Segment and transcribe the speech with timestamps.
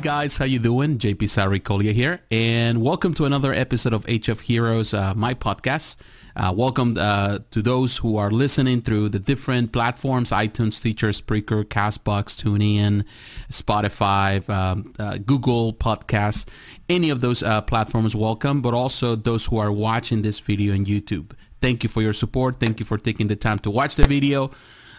[0.00, 0.96] guys, how you doing?
[0.96, 5.96] JP Saricolia here, and welcome to another episode of HF Heroes, uh, my podcast.
[6.34, 11.64] Uh, welcome uh, to those who are listening through the different platforms, iTunes, Stitcher, Spreaker,
[11.64, 13.04] CastBox, TuneIn,
[13.52, 16.46] Spotify, um, uh, Google Podcasts,
[16.88, 20.86] any of those uh, platforms, welcome, but also those who are watching this video on
[20.86, 21.32] YouTube.
[21.60, 22.58] Thank you for your support.
[22.58, 24.50] Thank you for taking the time to watch the video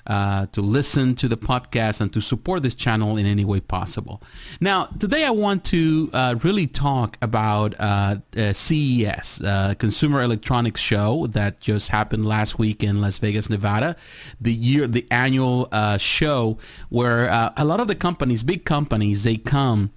[0.07, 4.21] uh, to listen to the podcast and to support this channel in any way possible.
[4.59, 11.27] Now, today I want to uh, really talk about uh, CES, uh, Consumer Electronics Show
[11.27, 13.95] that just happened last week in Las Vegas, Nevada.
[14.39, 16.57] The year, the annual uh, show
[16.89, 19.91] where uh, a lot of the companies, big companies, they come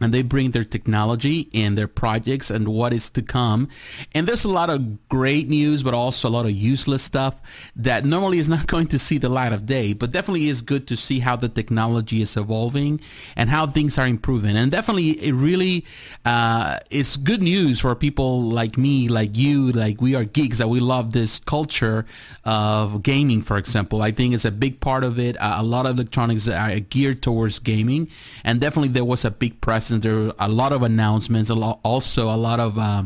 [0.00, 3.68] and they bring their technology and their projects and what is to come.
[4.12, 7.40] And there's a lot of great news, but also a lot of useless stuff
[7.74, 10.86] that normally is not going to see the light of day, but definitely is good
[10.88, 13.00] to see how the technology is evolving
[13.36, 14.56] and how things are improving.
[14.56, 15.84] And definitely it really,
[16.24, 20.68] uh, it's good news for people like me, like you, like we are geeks that
[20.68, 22.06] we love this culture
[22.44, 24.02] of gaming, for example.
[24.02, 25.36] I think it's a big part of it.
[25.40, 28.08] Uh, a lot of electronics are geared towards gaming
[28.44, 31.80] and definitely there was a big press there were a lot of announcements, a lot,
[31.82, 33.04] also a lot of uh,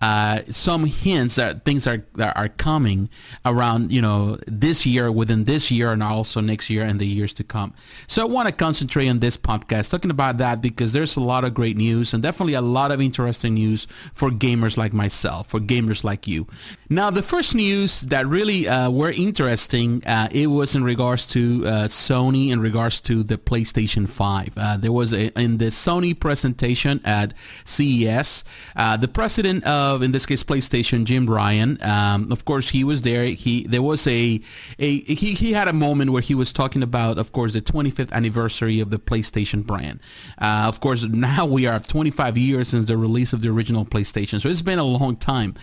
[0.00, 3.08] uh, some hints that things are that are coming
[3.44, 7.32] around, you know, this year, within this year, and also next year and the years
[7.34, 7.74] to come.
[8.06, 11.44] So I want to concentrate on this podcast talking about that because there's a lot
[11.44, 15.58] of great news and definitely a lot of interesting news for gamers like myself, for
[15.58, 16.46] gamers like you.
[16.88, 21.64] Now, the first news that really uh, were interesting, uh, it was in regards to
[21.66, 24.52] uh, Sony, in regards to the PlayStation 5.
[24.56, 28.44] Uh, there was a, in the Sony presentation at CES,
[28.76, 31.82] the president of of, in this case, PlayStation, Jim Ryan.
[31.82, 33.24] Um, of course, he was there.
[33.24, 34.40] He there was a,
[34.78, 38.12] a he, he had a moment where he was talking about, of course, the 25th
[38.12, 40.00] anniversary of the PlayStation brand.
[40.40, 44.40] Uh, of course, now we are 25 years since the release of the original PlayStation,
[44.40, 45.54] so it's been a long time,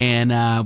[0.00, 0.64] and uh,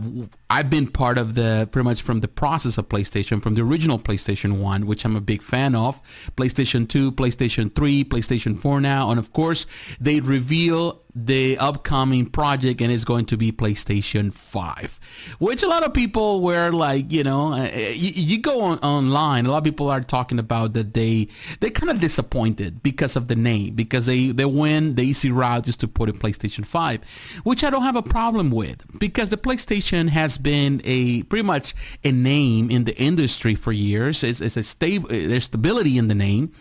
[0.51, 3.99] I've been part of the pretty much from the process of PlayStation, from the original
[3.99, 6.01] PlayStation 1, which I'm a big fan of,
[6.37, 9.67] PlayStation 2, PlayStation 3, PlayStation 4 now, and of course,
[10.01, 15.01] they reveal the upcoming project and it's going to be PlayStation 5
[15.39, 19.47] which a lot of people were like you know uh, you, you, go on online
[19.47, 21.29] a lot of people are talking about that they
[21.61, 25.65] they're kind of disappointed because of the name because they they went the easy route
[25.65, 27.01] just to put in PlayStation 5
[27.43, 31.75] which I don't have a problem with because the PlayStation has been a pretty much
[32.05, 34.23] a name in the industry for years.
[34.23, 36.53] It's, it's a stable, there's stability in the name.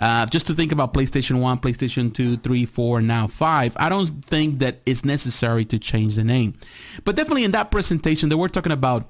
[0.00, 4.06] Uh, just to think about PlayStation 1, PlayStation 2, 3, 4, now 5, I don't
[4.24, 6.54] think that it's necessary to change the name.
[7.04, 9.08] But definitely in that presentation, they were talking about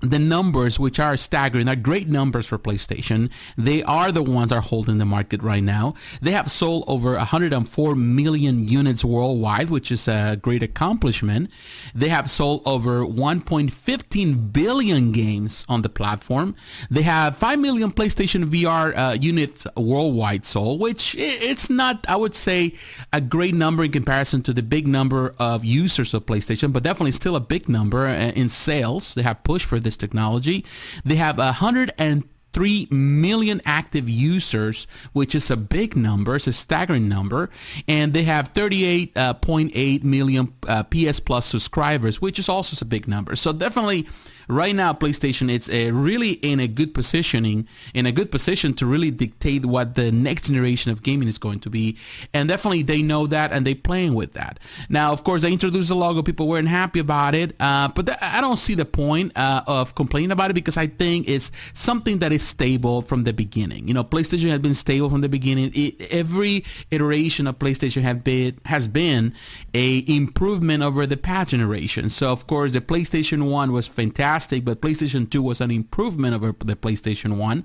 [0.00, 3.30] the numbers, which are staggering, are great numbers for PlayStation.
[3.56, 5.94] They are the ones that are holding the market right now.
[6.20, 11.50] They have sold over 104 million units worldwide, which is a great accomplishment.
[11.94, 16.54] They have sold over 1.15 billion games on the platform.
[16.90, 22.34] They have 5 million PlayStation VR uh, units worldwide sold, which it's not, I would
[22.34, 22.74] say,
[23.12, 27.12] a great number in comparison to the big number of users of PlayStation, but definitely
[27.12, 29.14] still a big number uh, in sales.
[29.14, 30.64] They have pushed for this this technology.
[31.04, 36.36] They have 103 million active users, which is a big number.
[36.36, 37.50] It's a staggering number.
[37.88, 43.08] And they have 38.8 million uh, uh, PS Plus subscribers, which is also a big
[43.08, 43.34] number.
[43.36, 44.06] So definitely
[44.50, 48.86] right now PlayStation it's a really in a good positioning in a good position to
[48.86, 51.96] really dictate what the next generation of gaming is going to be.
[52.34, 54.58] And definitely they know that and they playing with that.
[54.88, 58.18] Now of course they introduced the logo people weren't happy about it uh, but th-
[58.20, 62.18] I don't see the point uh, of complaining about it because I think it's something
[62.18, 63.86] that is stable from the beginning.
[63.88, 65.70] You know PlayStation has been stable from the beginning.
[65.74, 69.32] It, every iteration of PlayStation have been has been
[69.74, 72.10] a improvement over the past generation.
[72.10, 76.34] So of course the PlayStation 1 was fantastic fantastic, but PlayStation 2 was an improvement
[76.34, 77.64] over the PlayStation 1.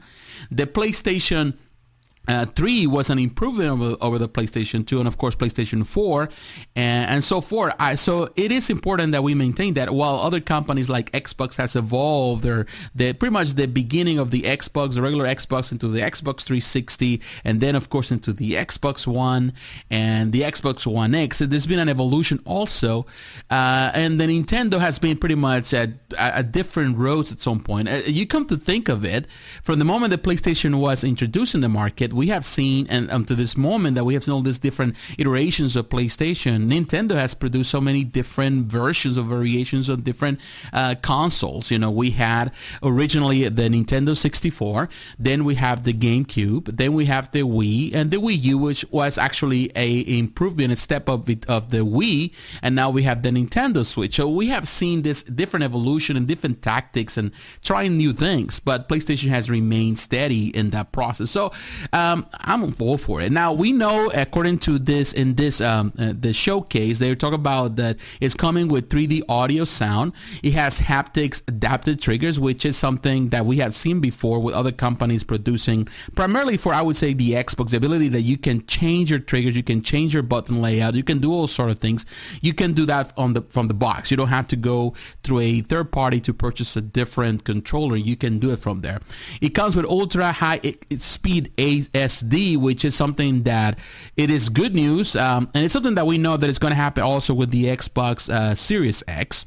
[0.51, 1.57] The PlayStation
[2.27, 6.29] uh, 3 was an improvement over, over, the PlayStation 2 and of course PlayStation 4
[6.75, 7.73] and, and so forth.
[7.79, 11.75] I, so it is important that we maintain that while other companies like Xbox has
[11.75, 16.01] evolved or the pretty much the beginning of the Xbox, the regular Xbox into the
[16.01, 19.53] Xbox 360 and then of course into the Xbox One
[19.89, 21.37] and the Xbox One X.
[21.37, 23.05] So there's been an evolution also
[23.49, 27.87] uh, and the Nintendo has been pretty much at, at different roads at some point.
[27.89, 29.27] Uh, you come to think of it,
[29.63, 33.25] from the moment the PlayStation was introduced in the market, we have seen, and um,
[33.25, 37.33] to this moment that we have seen all these different iterations of PlayStation, Nintendo has
[37.33, 40.39] produced so many different versions of variations of different
[40.73, 41.71] uh, consoles.
[41.71, 44.89] You know, we had originally the Nintendo 64,
[45.19, 48.85] then we have the GameCube, then we have the Wii, and the Wii U, which
[48.91, 52.31] was actually a improvement, a step up of the Wii,
[52.61, 54.15] and now we have the Nintendo Switch.
[54.15, 57.31] So we have seen this different evolution and different tactics and
[57.61, 61.31] trying new things, but PlayStation has remained steady in that process.
[61.31, 61.51] So
[62.05, 63.31] um, I'm all for it.
[63.31, 67.75] Now we know, according to this in this um, uh, the showcase, they talk about
[67.77, 70.13] that it's coming with 3D audio sound.
[70.43, 74.71] It has haptics adapted triggers, which is something that we have seen before with other
[74.71, 79.09] companies producing, primarily for I would say the Xbox, the ability that you can change
[79.09, 82.05] your triggers, you can change your button layout, you can do all sort of things.
[82.41, 84.11] You can do that on the from the box.
[84.11, 84.93] You don't have to go
[85.23, 87.95] through a third party to purchase a different controller.
[87.95, 88.99] You can do it from there.
[89.41, 90.59] It comes with ultra high
[90.99, 91.51] speed
[91.95, 93.79] SSD, which is something that
[94.17, 96.75] it is good news, um, and it's something that we know that it's going to
[96.75, 99.45] happen also with the Xbox uh, Series X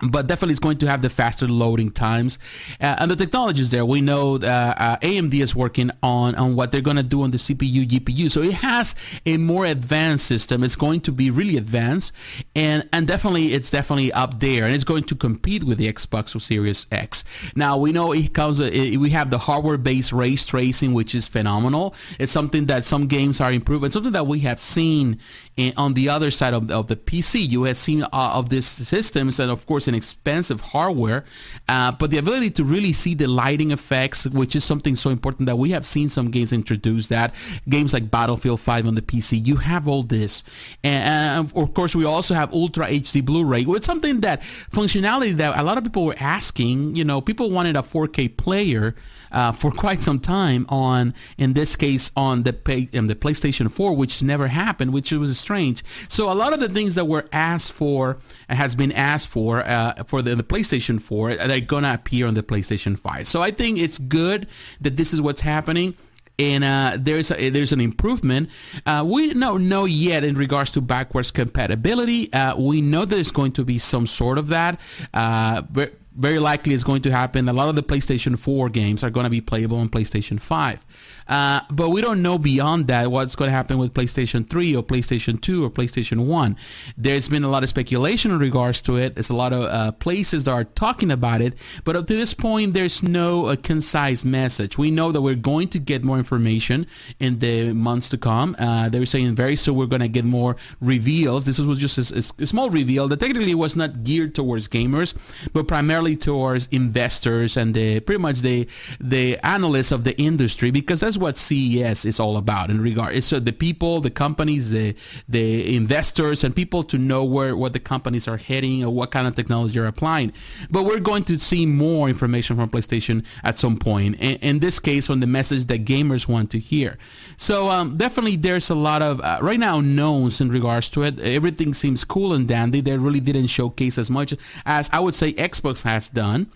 [0.00, 2.38] but definitely it's going to have the faster loading times.
[2.80, 3.84] Uh, and the technology is there.
[3.84, 7.30] We know uh, uh, amd is working on on what they're going to do on
[7.30, 8.94] the cpu gpu so it has
[9.24, 10.62] a more advanced system.
[10.62, 12.12] It's going to be really advanced.
[12.54, 14.64] And and definitely it's definitely up there.
[14.64, 17.24] And it's going to compete with the xbox series x.
[17.54, 21.26] Now we know it comes it, we have the hardware based ray tracing which is
[21.26, 21.94] phenomenal.
[22.18, 23.90] It's something that some games are improving.
[23.90, 25.18] Something that we have seen
[25.56, 28.66] in, on the other side of, of the pc you had seen uh, of these
[28.66, 31.24] systems and of course an expensive hardware,
[31.68, 35.46] uh, but the ability to really see the lighting effects, which is something so important
[35.46, 37.34] that we have seen some games introduce that.
[37.68, 40.42] Games like Battlefield 5 on the PC, you have all this.
[40.82, 45.58] And, of course, we also have Ultra HD Blu-ray, which is something that functionality that
[45.58, 46.96] a lot of people were asking.
[46.96, 48.94] You know, people wanted a 4K player
[49.32, 53.70] uh, for quite some time on, in this case, on the pay, um, the PlayStation
[53.70, 55.84] 4, which never happened, which was strange.
[56.08, 58.18] So a lot of the things that were asked for
[58.48, 62.42] has been asked for uh, for the, the, PlayStation 4 they're gonna appear on the
[62.42, 63.26] PlayStation 5.
[63.26, 64.46] So I think it's good
[64.80, 65.94] that this is what's happening
[66.38, 68.50] and uh, there's a, there's an improvement.
[68.84, 72.32] Uh, we don't know yet in regards to backwards compatibility.
[72.32, 74.78] Uh, we know there's going to be some sort of that.
[75.14, 77.48] Uh, but very likely is going to happen.
[77.48, 80.84] A lot of the PlayStation 4 games are going to be playable on PlayStation 5.
[81.28, 84.82] Uh, but we don't know beyond that what's going to happen with PlayStation 3 or
[84.82, 86.56] PlayStation 2 or PlayStation 1.
[86.96, 89.14] There's been a lot of speculation in regards to it.
[89.14, 91.54] There's a lot of uh, places that are talking about it.
[91.84, 94.78] But up to this point, there's no uh, concise message.
[94.78, 96.86] We know that we're going to get more information
[97.18, 98.56] in the months to come.
[98.58, 101.44] Uh, they're saying very soon we're going to get more reveals.
[101.44, 105.14] This was just a, a small reveal that technically was not geared towards gamers,
[105.52, 108.68] but primarily towards investors and the pretty much the
[109.00, 113.14] the analysts of the industry because that's what CES is all about in regard.
[113.14, 114.94] It's so the people, the companies, the
[115.28, 119.26] the investors, and people to know where what the companies are heading or what kind
[119.26, 120.32] of technology they're applying.
[120.70, 124.16] But we're going to see more information from PlayStation at some point.
[124.16, 126.98] In, in this case, on the message that gamers want to hear.
[127.36, 131.20] So um, definitely, there's a lot of uh, right now knowns in regards to it.
[131.20, 132.80] Everything seems cool and dandy.
[132.80, 134.34] They really didn't showcase as much
[134.64, 136.50] as I would say Xbox has done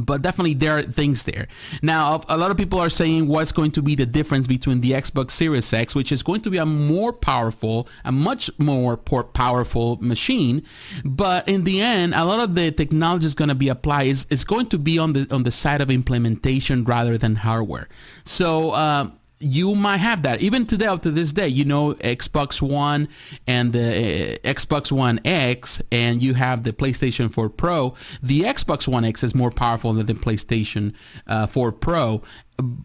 [0.00, 1.48] but definitely there are things there.
[1.82, 4.92] Now, a lot of people are saying what's going to be the difference between the
[4.92, 9.98] Xbox Series X, which is going to be a more powerful, a much more powerful
[10.00, 10.64] machine,
[11.04, 14.26] but in the end, a lot of the technology is going to be applied is,
[14.30, 17.88] is going to be on the on the side of implementation rather than hardware.
[18.24, 18.70] So.
[18.70, 19.10] Uh,
[19.42, 20.40] you might have that.
[20.40, 23.08] Even today up to this day you know xbox one
[23.46, 27.94] and the uh, xbox one x and you have the playstation 4 pro.
[28.22, 30.94] The xbox one x is more powerful than the playstation
[31.26, 32.22] uh, 4 pro.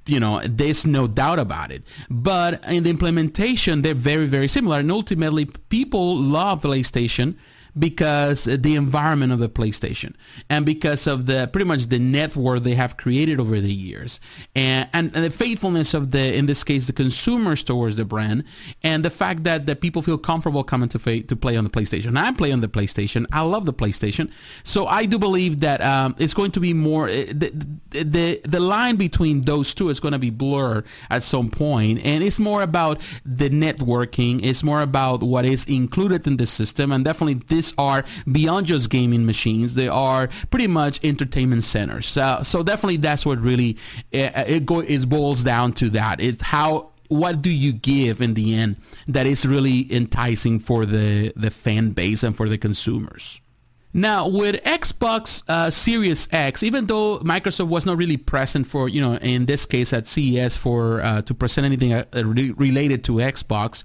[0.05, 1.83] You know there's no doubt about it.
[2.09, 4.79] But in the implementation they're very very similar.
[4.79, 7.35] And ultimately people love playstation
[7.79, 10.13] because the environment of the PlayStation
[10.49, 14.19] and because of the pretty much the network they have created over the years
[14.55, 18.43] and, and, and the faithfulness of the in this case the consumers towards the brand
[18.83, 22.17] and the fact that the people feel comfortable coming to to play on the PlayStation.
[22.17, 23.25] I play on the PlayStation.
[23.31, 24.31] I love the PlayStation.
[24.63, 27.51] So I do believe that um, it's going to be more eh, the,
[27.91, 31.57] the the line between those two is going to be blurred at some point.
[31.67, 34.43] point and it's more about the networking.
[34.43, 38.89] It's more about what is included in the system and definitely this are beyond just
[38.89, 39.75] gaming machines.
[39.75, 42.07] They are pretty much entertainment centers.
[42.07, 43.77] So definitely that's what really
[44.11, 46.21] it, it, go, it boils down to that.
[46.21, 48.75] It's how what do you give in the end
[49.07, 53.41] that is really enticing for the the fan base and for the consumers.
[53.97, 59.01] Now, with Xbox uh, Series X, even though Microsoft was not really present for, you
[59.01, 63.13] know, in this case at CES for uh, to present anything uh, re- related to
[63.13, 63.83] Xbox,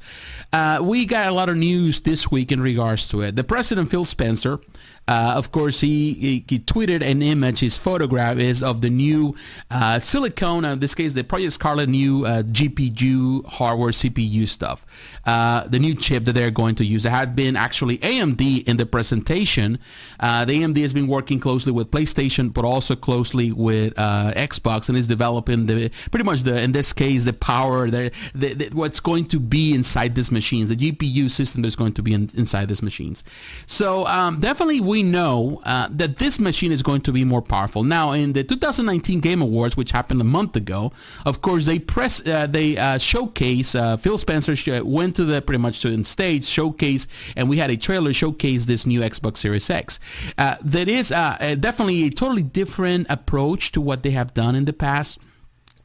[0.52, 3.36] uh, we got a lot of news this week in regards to it.
[3.36, 4.60] The president, Phil Spencer,
[5.08, 7.58] uh, of course, he, he, he, tweeted an image.
[7.58, 9.34] His photograph is of the new
[9.68, 14.86] uh, silicone, in this case, the Project Scarlett new uh, GPU hardware CPU stuff.
[15.26, 17.04] Uh, the new chip that they're going to use.
[17.04, 19.80] It had been actually AMD in the presentation.
[20.20, 24.88] Uh, the AMD has been working closely with PlayStation, but also closely with uh, Xbox,
[24.88, 29.00] and is developing the pretty much the in this case the power, the, the what's
[29.00, 32.68] going to be inside these machines, the GPU system that's going to be in, inside
[32.68, 33.24] these machines.
[33.66, 37.82] So um, definitely we know uh, that this machine is going to be more powerful.
[37.82, 40.92] Now, in the 2019 Game Awards, which happened a month ago,
[41.24, 43.74] of course, they press, uh, they uh, showcase.
[43.74, 47.56] Uh, Phil Spencer sh- went to the pretty much to the stage showcase, and we
[47.56, 49.98] had a trailer showcase this new Xbox Series X.
[50.36, 54.66] Uh, that is uh, definitely a totally different approach to what they have done in
[54.66, 55.18] the past.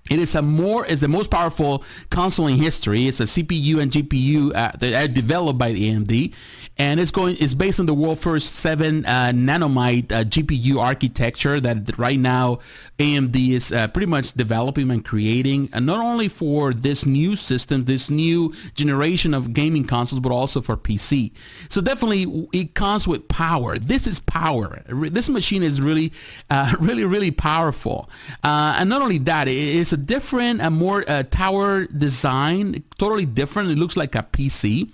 [0.09, 3.07] It is a more is the most powerful console in history.
[3.07, 6.33] It's a CPU and GPU uh, that are developed by the AMD,
[6.77, 11.59] and it's going it's based on the world first seven uh, nanometer uh, GPU architecture
[11.59, 12.59] that right now
[12.99, 17.85] AMD is uh, pretty much developing and creating, and not only for this new system,
[17.85, 21.31] this new generation of gaming consoles, but also for PC.
[21.69, 23.77] So definitely it comes with power.
[23.77, 24.83] This is power.
[24.87, 26.11] This machine is really,
[26.49, 28.09] uh, really, really powerful,
[28.43, 33.69] uh, and not only that, it's a different, a more uh, tower design, totally different.
[33.71, 34.89] It looks like a PC.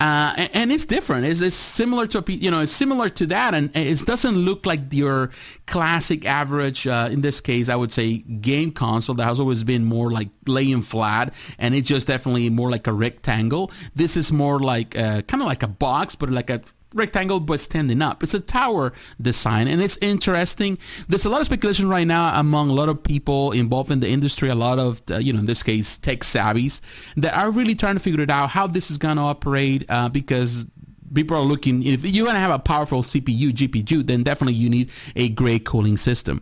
[0.00, 1.26] Uh, and, and, it's different.
[1.26, 4.92] It's, it's, similar to you know, it's similar to that, and it doesn't look like
[4.92, 5.30] your
[5.66, 6.86] classic average.
[6.86, 10.28] Uh, in this case, I would say game console that has always been more like
[10.46, 13.70] laying flat, and it's just definitely more like a rectangle.
[13.94, 16.60] This is more like uh, kind of like a box, but like a
[16.94, 18.22] rectangle but standing up.
[18.22, 20.78] It's a tower design and it's interesting.
[21.08, 24.08] There's a lot of speculation right now among a lot of people involved in the
[24.08, 26.80] industry, a lot of, uh, you know, in this case, tech savvies
[27.16, 30.08] that are really trying to figure it out how this is going to operate uh,
[30.08, 30.66] because
[31.14, 34.70] people are looking if you're going to have a powerful CPU, GPU, then definitely you
[34.70, 36.40] need a great cooling system.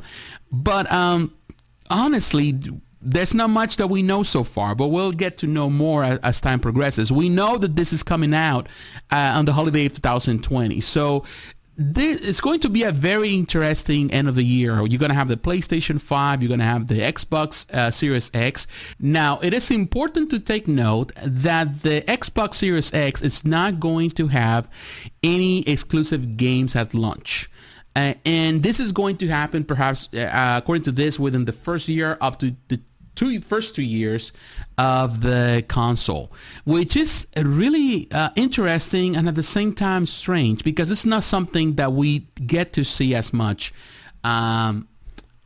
[0.53, 1.33] But um,
[1.91, 2.59] honestly,
[3.07, 6.19] there's not much that we know so far, but we'll get to know more as,
[6.21, 7.13] as time progresses.
[7.13, 8.69] We know that this is coming out
[9.13, 10.81] uh, on the holiday of 2020.
[10.81, 11.25] So
[11.77, 14.85] this is going to be a very interesting end of the year.
[14.85, 18.31] You're going to have the PlayStation 5, you're going to have the Xbox uh, Series
[18.35, 18.67] X.
[18.99, 24.11] Now, it is important to take note that the Xbox Series X is not going
[24.11, 24.69] to have
[25.23, 27.49] any exclusive games at launch.
[27.95, 31.89] Uh, and this is going to happen perhaps, uh, according to this, within the first
[31.89, 32.81] year up to the
[33.17, 34.33] two first two years
[34.79, 36.31] of the console,
[36.65, 41.75] which is really uh, interesting and at the same time strange because it's not something
[41.75, 43.73] that we get to see as much
[44.23, 44.87] um,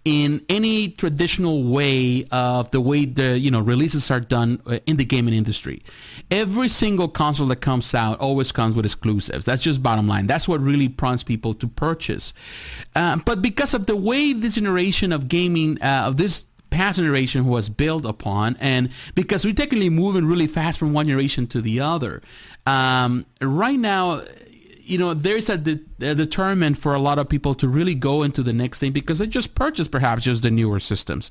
[0.05, 4.97] in any traditional way of the way the you know releases are done uh, in
[4.97, 5.83] the gaming industry.
[6.31, 9.45] Every single console that comes out always comes with exclusives.
[9.45, 10.27] That's just bottom line.
[10.27, 12.33] That's what really prompts people to purchase.
[12.97, 17.47] Uh, but because of the way this generation of gaming uh, of this past generation
[17.47, 21.81] was built upon and because we're technically moving really fast from one generation to the
[21.81, 22.23] other.
[22.67, 24.23] Um, right now
[24.91, 28.23] you know there's a, de- a, determinant for a lot of people to really go
[28.23, 31.31] into the next thing because they just purchased perhaps just the newer systems.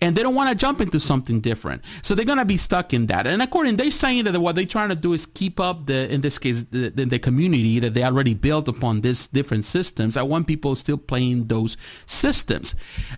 [0.00, 1.82] And they don't want to jump into something different.
[2.02, 3.26] So they're going to be stuck in that.
[3.26, 6.20] And according they're saying that what they're trying to do is keep up the in
[6.20, 10.16] this case the, the, community that they already built upon these different systems.
[10.16, 11.76] I want people still playing those
[12.06, 12.74] systems.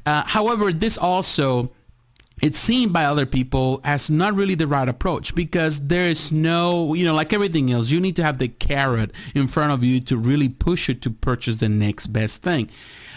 [0.06, 1.70] Uh, however this also
[2.40, 6.94] it's seen by other people as not really the right approach because there is no,
[6.94, 10.00] you know, like everything else, you need to have the carrot in front of you
[10.00, 12.70] to really push you to purchase the next best thing.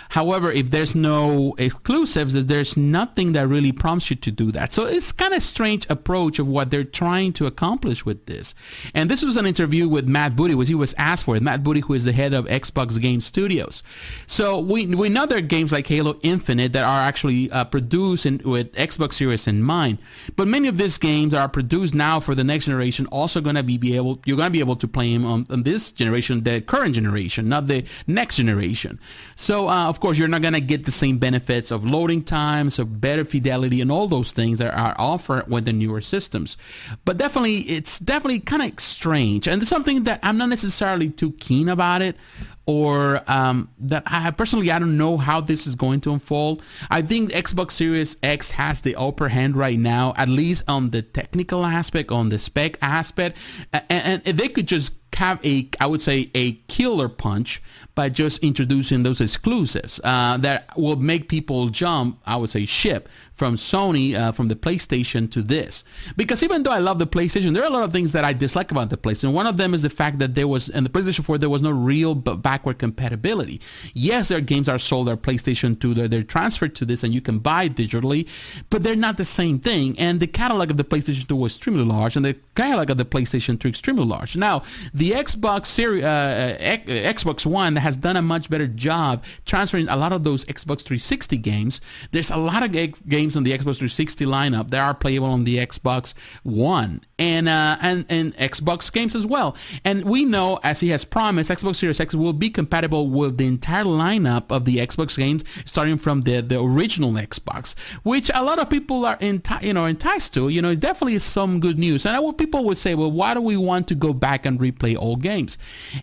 [0.09, 4.71] However, if there's no exclusives, there's nothing that really prompts you to do that.
[4.71, 8.55] So it's kind of strange approach of what they're trying to accomplish with this.
[8.93, 11.39] And this was an interview with Matt Booty, which he was asked for.
[11.39, 13.83] Matt Booty, who is the head of Xbox Game Studios.
[14.27, 18.25] So we we know there are games like Halo Infinite that are actually uh, produced
[18.25, 19.99] in, with Xbox Series in mind.
[20.35, 23.05] But many of these games are produced now for the next generation.
[23.07, 25.45] Also going to be, be able you're going to be able to play them on,
[25.49, 28.99] on, this generation, the current generation, not the next generation.
[29.35, 32.79] So uh, of course, you're not going to get the same benefits of loading times,
[32.79, 36.57] of better fidelity, and all those things that are offered with the newer systems.
[37.05, 41.31] But definitely, it's definitely kind of strange, and it's something that I'm not necessarily too
[41.31, 42.17] keen about it
[42.65, 46.61] or um, that I personally I don't know how this is going to unfold.
[46.89, 51.01] I think Xbox Series X has the upper hand right now, at least on the
[51.01, 53.37] technical aspect, on the spec aspect,
[53.71, 57.61] and, and they could just a, I would say, a killer punch
[57.95, 63.07] by just introducing those exclusives uh, that will make people jump, I would say, ship
[63.35, 65.83] from Sony, uh, from the PlayStation to this.
[66.15, 68.33] Because even though I love the PlayStation, there are a lot of things that I
[68.33, 69.33] dislike about the PlayStation.
[69.33, 71.61] One of them is the fact that there was, in the PlayStation 4, there was
[71.61, 73.59] no real backward compatibility.
[73.93, 77.21] Yes, their games are sold on PlayStation 2, they're, they're transferred to this and you
[77.21, 78.27] can buy digitally,
[78.69, 79.99] but they're not the same thing.
[79.99, 83.05] And the catalog of the PlayStation 2 was extremely large and the catalog of the
[83.05, 84.37] PlayStation 3 extremely large.
[84.37, 84.63] Now,
[84.93, 90.13] the Xbox Series, uh, Xbox One has done a much better job transferring a lot
[90.13, 91.81] of those Xbox 360 games.
[92.11, 95.45] There's a lot of games games on the Xbox 360 lineup that are playable on
[95.45, 96.13] the Xbox
[96.43, 99.55] One and uh, and and Xbox games as well.
[99.83, 103.47] And we know, as he has promised, Xbox Series X will be compatible with the
[103.47, 108.59] entire lineup of the Xbox games, starting from the the original Xbox, which a lot
[108.59, 110.49] of people are enti- you know enticed to.
[110.49, 112.05] You know, it definitely is some good news.
[112.05, 114.59] And I would, people would say, well, why do we want to go back and
[114.59, 115.57] replay old games?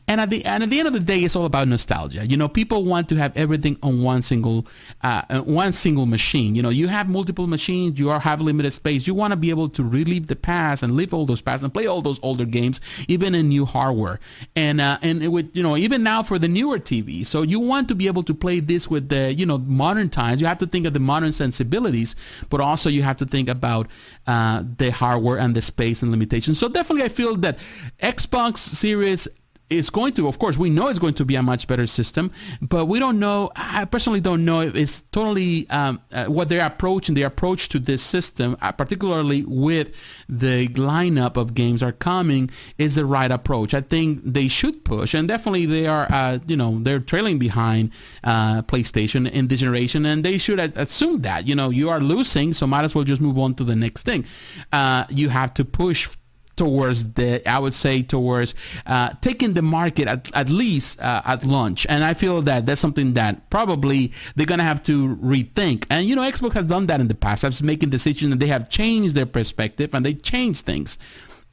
[0.08, 2.26] And at the and at the end of the day, it's all about nostalgia.
[2.26, 4.66] You know, people want to have everything on one single
[5.02, 6.54] uh, one single machine.
[6.54, 9.06] You know, you have multiple machines, you are have limited space.
[9.06, 11.72] You want to be able to relive the past and live all those past and
[11.72, 14.18] play all those older games, even in new hardware.
[14.56, 17.24] And uh, and it would you know even now for the newer TV.
[17.24, 20.40] So you want to be able to play this with the you know modern times.
[20.40, 22.16] You have to think of the modern sensibilities,
[22.50, 23.88] but also you have to think about
[24.26, 26.58] uh, the hardware and the space and limitations.
[26.58, 27.58] So definitely, I feel that
[28.00, 29.28] Xbox Series
[29.72, 32.30] it's going to, of course, we know it's going to be a much better system,
[32.60, 33.50] but we don't know.
[33.56, 37.68] I personally don't know if it's totally um, uh, what their approach and their approach
[37.70, 39.94] to this system, uh, particularly with
[40.28, 43.74] the lineup of games are coming, is the right approach.
[43.74, 47.90] I think they should push, and definitely they are, uh, you know, they're trailing behind
[48.24, 52.52] uh, PlayStation in this generation, and they should assume that, you know, you are losing,
[52.52, 54.24] so might as well just move on to the next thing.
[54.72, 56.08] Uh, you have to push
[56.56, 58.54] towards the I would say towards
[58.86, 62.80] uh, taking the market at, at least uh, at launch and I feel that that's
[62.80, 67.00] something that probably they're gonna have to rethink and you know Xbox has done that
[67.00, 70.64] in the past i've making decisions and they have changed their perspective and they changed
[70.64, 70.98] things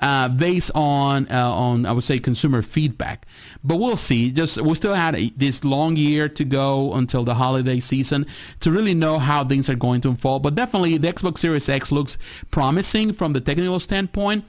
[0.02, 3.26] uh, based on uh, on I would say consumer feedback.
[3.64, 4.32] But we'll see.
[4.32, 8.26] Just we still had a, this long year to go until the holiday season
[8.62, 10.44] to really know how things are going to unfold.
[10.44, 12.18] But definitely the Xbox Series X looks
[12.52, 14.46] promising from the technical standpoint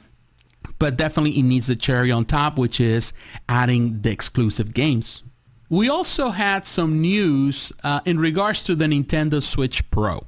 [0.80, 3.12] but definitely it needs the cherry on top, which is
[3.48, 5.22] adding the exclusive games.
[5.68, 10.26] We also had some news uh, in regards to the Nintendo Switch Pro.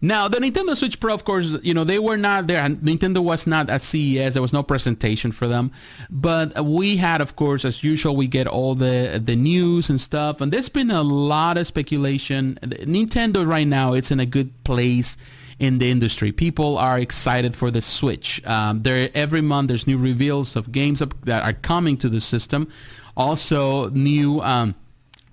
[0.00, 2.62] Now, the Nintendo Switch Pro, of course, you know, they were not there.
[2.68, 4.34] Nintendo was not at CES.
[4.34, 5.72] There was no presentation for them.
[6.10, 10.42] But we had, of course, as usual, we get all the the news and stuff.
[10.42, 12.58] And there's been a lot of speculation.
[12.62, 15.16] Nintendo right now, it's in a good place
[15.58, 16.32] in the industry.
[16.32, 18.44] People are excited for the Switch.
[18.46, 22.68] Um, there every month there's new reveals of games that are coming to the system.
[23.16, 24.40] Also new.
[24.40, 24.74] Um,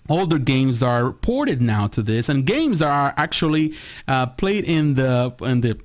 [0.10, 3.74] older games are ported now to this, and games are actually
[4.08, 5.80] uh, played in the in the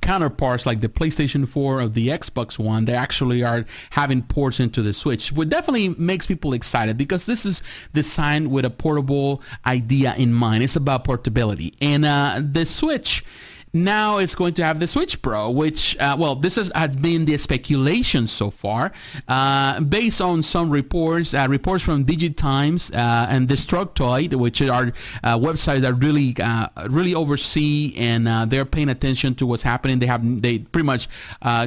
[0.00, 4.82] counterparts like the PlayStation 4 or the Xbox One, they actually are having ports into
[4.82, 7.62] the Switch, which definitely makes people excited because this is
[7.94, 10.62] designed with a portable idea in mind.
[10.62, 11.74] It's about portability.
[11.80, 13.24] And uh, the Switch
[13.72, 17.26] now it's going to have the Switch Pro, which, uh, well, this has, has, been
[17.26, 18.92] the speculation so far,
[19.28, 25.38] uh, based on some reports, uh, reports from DigiTimes uh, and Destructoid, which are uh,
[25.38, 29.98] websites that really, uh, really oversee and they're paying attention to what's happening.
[29.98, 31.08] They have, they pretty much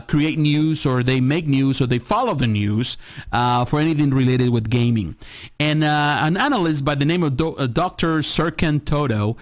[0.08, 2.98] create news or they make news or they follow the news
[3.32, 5.16] for anything related with gaming.
[5.60, 8.20] And an analyst by the name of Do- Dr.
[8.20, 9.38] Serkan Toto,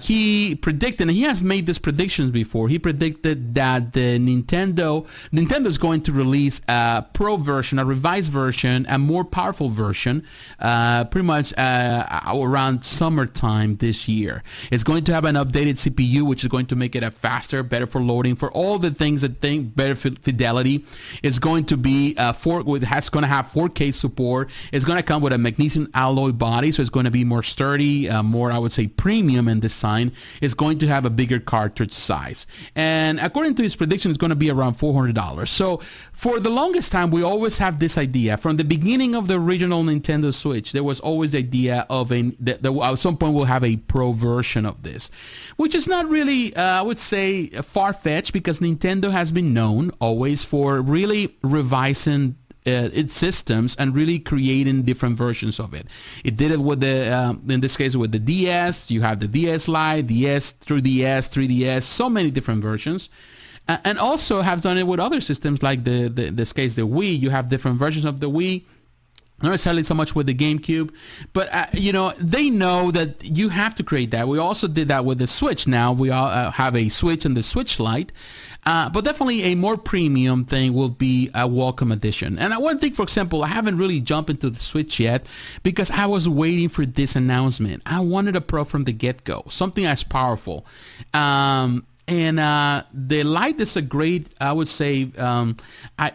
[0.00, 2.68] he predicted, and he has made this prediction predictions before.
[2.68, 8.32] He predicted that the Nintendo Nintendo is going to release a pro version, a revised
[8.32, 10.26] version, a more powerful version,
[10.58, 14.42] uh, pretty much uh, around summertime this year.
[14.72, 17.62] It's going to have an updated CPU, which is going to make it a faster,
[17.62, 20.84] better for loading, for all the things that think better fidelity.
[21.22, 24.50] It's going to be uh, four, has going to have 4K support.
[24.72, 27.44] It's going to come with a magnesium alloy body, so it's going to be more
[27.44, 30.10] sturdy, uh, more I would say premium in design.
[30.40, 32.46] It's going to have a bigger cartridge size.
[32.74, 35.48] And according to his prediction, it's going to be around $400.
[35.48, 35.80] So
[36.12, 38.36] for the longest time, we always have this idea.
[38.36, 42.22] From the beginning of the original Nintendo Switch, there was always the idea of a,
[42.40, 45.10] that, that at some point we'll have a pro version of this,
[45.56, 50.44] which is not really, uh, I would say, far-fetched because Nintendo has been known always
[50.44, 52.36] for really revising
[52.66, 55.86] uh, its systems and really creating different versions of it.
[56.24, 58.90] It did it with the, um, in this case, with the DS.
[58.90, 63.10] You have the DS Lite, DS, 3DS, 3DS, so many different versions.
[63.68, 66.82] Uh, and also have done it with other systems like the, the, this case, the
[66.82, 67.18] Wii.
[67.18, 68.64] You have different versions of the Wii
[69.42, 70.94] not necessarily so much with the GameCube,
[71.32, 74.28] but uh, you know they know that you have to create that.
[74.28, 75.66] We also did that with the Switch.
[75.66, 78.12] Now we all uh, have a Switch and the Switch Lite,
[78.66, 82.38] uh, but definitely a more premium thing will be a welcome addition.
[82.38, 85.26] And I to think, for example, I haven't really jumped into the Switch yet
[85.62, 87.82] because I was waiting for this announcement.
[87.86, 90.66] I wanted a Pro from the get-go, something as powerful.
[91.12, 95.56] Um, and uh, the Lite is a great i would say um,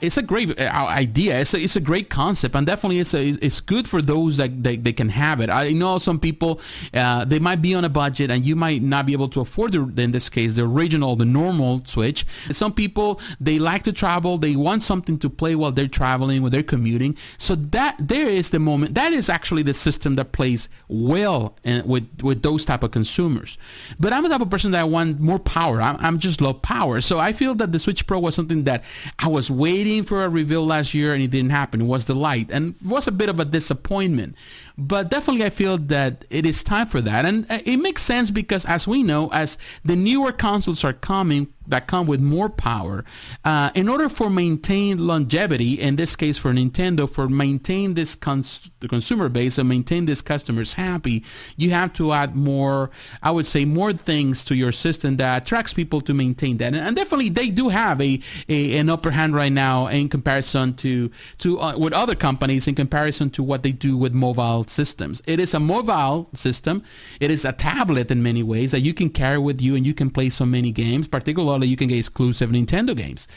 [0.02, 1.39] it's a great uh, idea.
[1.39, 4.63] It's a, it's a great concept and definitely it's a, it's good for those that
[4.63, 5.49] they, they can have it.
[5.49, 6.60] I know some people
[6.93, 9.71] uh, they might be on a budget and you might not be able to afford
[9.71, 12.25] the, in this case the original the normal switch.
[12.52, 14.38] Some people they like to travel.
[14.38, 17.15] They want something to play while they're traveling when they're commuting.
[17.38, 21.88] So that there is the moment that is actually the system that plays well in,
[21.88, 23.58] with with those type of consumers.
[23.99, 25.96] But i'm the type of person that i want more power power.
[25.96, 27.02] I'm, I'm just low power.
[27.02, 28.84] So I feel that the Switch Pro was something that
[29.18, 31.82] I was waiting for a reveal last year and it didn't happen.
[31.82, 34.36] It was the Lite and it was a bit of a disappointment.
[34.78, 37.26] But definitely I feel that it is time for that.
[37.26, 41.54] And uh, it makes sense because as we know, as the newer consoles are coming,
[41.69, 43.05] that come with more power.
[43.45, 48.69] Uh, in order for maintain longevity, in this case for Nintendo, for maintain this cons-
[48.79, 51.23] the consumer base and maintain these customers happy,
[51.55, 52.89] you have to add more,
[53.23, 56.67] I would say, more things to your system that attracts people to maintain that.
[56.73, 60.73] And, and definitely they do have a, a, an upper hand right now in comparison
[60.75, 65.21] to to uh, with other companies in comparison to what they do with mobile systems.
[65.27, 66.84] It is a mobile system.
[67.19, 69.93] It is a tablet in many ways that you can carry with you and you
[69.93, 73.28] can play so many games, particularly you can get exclusive Nintendo games.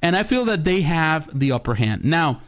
[0.00, 2.04] And I feel that they have the upper hand.
[2.04, 2.40] Now,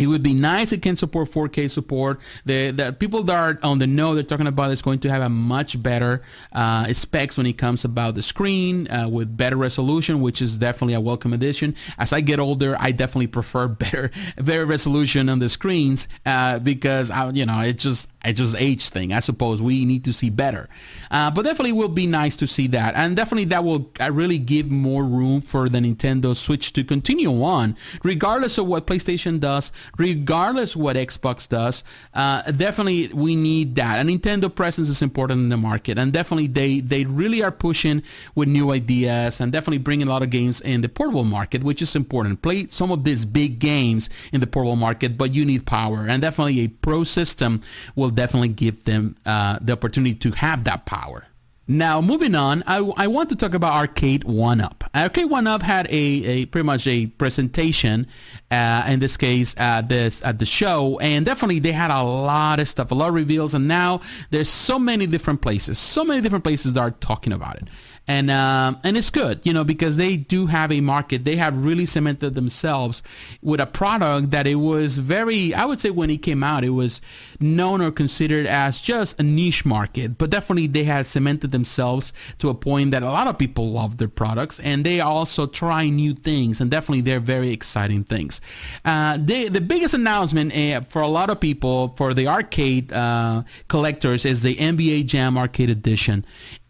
[0.00, 2.20] it would be nice it can support 4K support.
[2.44, 5.22] The, the people that are on the know, they're talking about is going to have
[5.22, 10.20] a much better uh, specs when it comes about the screen uh, with better resolution,
[10.20, 11.76] which is definitely a welcome addition.
[11.96, 17.12] As I get older, I definitely prefer better, better resolution on the screens uh, because
[17.12, 19.12] I, you know, it just it's just age thing.
[19.12, 20.68] I suppose we need to see better.
[21.10, 22.94] Uh, but definitely will be nice to see that.
[22.94, 27.42] And definitely that will uh, really give more room for the Nintendo Switch to continue
[27.42, 31.84] on, regardless of what PlayStation does, regardless what Xbox does.
[32.14, 33.98] Uh, definitely we need that.
[33.98, 35.98] And Nintendo presence is important in the market.
[35.98, 38.02] And definitely they, they really are pushing
[38.34, 41.82] with new ideas and definitely bringing a lot of games in the portable market, which
[41.82, 42.42] is important.
[42.42, 46.06] Play some of these big games in the portable market, but you need power.
[46.08, 47.60] And definitely a pro system
[47.94, 51.26] will definitely give them uh, the opportunity to have that power.
[51.66, 54.84] Now, moving on, I, I want to talk about Arcade One Up.
[54.94, 58.06] Arcade One Up had a, a pretty much a presentation,
[58.50, 62.60] uh, in this case, at this at the show, and definitely they had a lot
[62.60, 66.20] of stuff, a lot of reveals, and now there's so many different places, so many
[66.20, 67.68] different places that are talking about it
[68.06, 71.24] and um, and it's good, you know, because they do have a market.
[71.24, 73.02] They have really cemented themselves
[73.40, 75.54] with a product that it was very.
[75.54, 77.00] I would say when it came out, it was
[77.40, 82.50] known or considered as just a niche market, but definitely they had cemented themselves to
[82.50, 86.12] a point that a lot of people love their products, and they also try new
[86.12, 88.42] things, and definitely they're very exciting things.
[88.84, 93.42] Uh, they, the biggest announcement uh, for a lot of people for the arcade uh,
[93.68, 96.26] collectors is the NBA Jam Arcade Edition,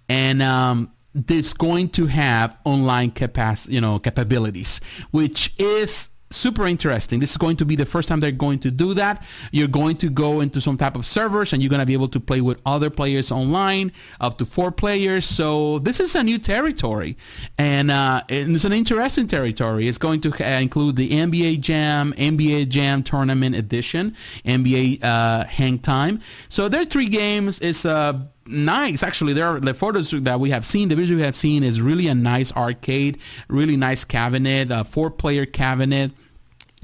[0.09, 4.81] and um, this going to have online capacity, you know, capabilities,
[5.13, 7.21] which is super interesting.
[7.21, 9.25] This is going to be the first time they're going to do that.
[9.53, 12.09] You're going to go into some type of servers and you're going to be able
[12.09, 15.25] to play with other players online, up to four players.
[15.25, 17.17] So this is a new territory
[17.57, 19.87] and, uh, it's an interesting territory.
[19.87, 26.21] It's going to include the NBA Jam, NBA Jam Tournament Edition, NBA uh, Hang Time.
[26.49, 27.61] So there are three games.
[27.61, 31.19] It's a uh, nice actually there are the photos that we have seen the visual
[31.19, 36.11] we have seen is really a nice arcade really nice cabinet a four player cabinet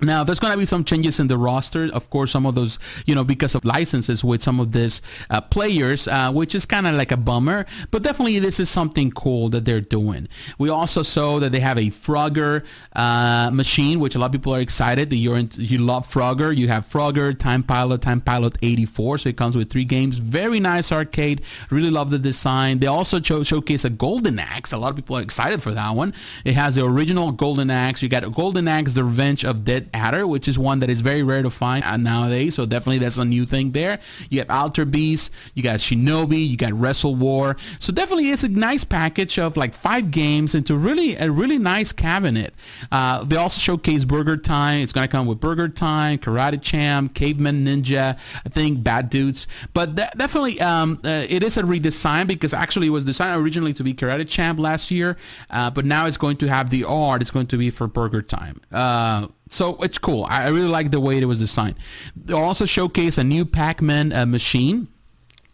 [0.02, 1.90] now, there's going to be some changes in the roster.
[1.92, 5.40] Of course, some of those, you know, because of licenses with some of these uh,
[5.40, 7.66] players, uh, which is kind of like a bummer.
[7.90, 10.28] But definitely, this is something cool that they're doing.
[10.58, 14.54] We also saw that they have a Frogger uh, machine, which a lot of people
[14.54, 16.56] are excited that you're in, you love Frogger.
[16.56, 19.18] You have Frogger, Time Pilot, Time Pilot 84.
[19.18, 20.18] So it comes with three games.
[20.18, 21.42] Very nice arcade.
[21.70, 22.78] Really love the design.
[22.78, 24.72] They also show, showcase a Golden Axe.
[24.72, 26.14] A lot of people are excited for that one.
[26.44, 28.02] It has the original Golden Axe.
[28.02, 31.22] You got Golden Axe, The Revenge of Dead Adder, which is one that is very
[31.22, 32.54] rare to find nowadays.
[32.54, 33.98] So definitely that's a new thing there.
[34.28, 37.56] You have Alter Beast, you got Shinobi, you got Wrestle War.
[37.78, 41.92] So definitely it's a nice package of like five games into really a really nice
[41.92, 42.54] cabinet.
[42.90, 44.82] Uh, they also showcase Burger Time.
[44.82, 49.46] It's going to come with Burger Time, Karate Champ, Caveman Ninja, I think Bad Dudes.
[49.74, 53.84] But definitely um, uh, it is a redesign because actually it was designed originally to
[53.84, 55.16] be Karate Champ last year,
[55.50, 57.22] uh, but now it's going to have the art.
[57.22, 58.60] It's going to be for Burger Time.
[58.72, 60.26] Uh, So it's cool.
[60.30, 61.76] I really like the way it was designed.
[62.16, 64.88] They also showcase a new Pac-Man uh, machine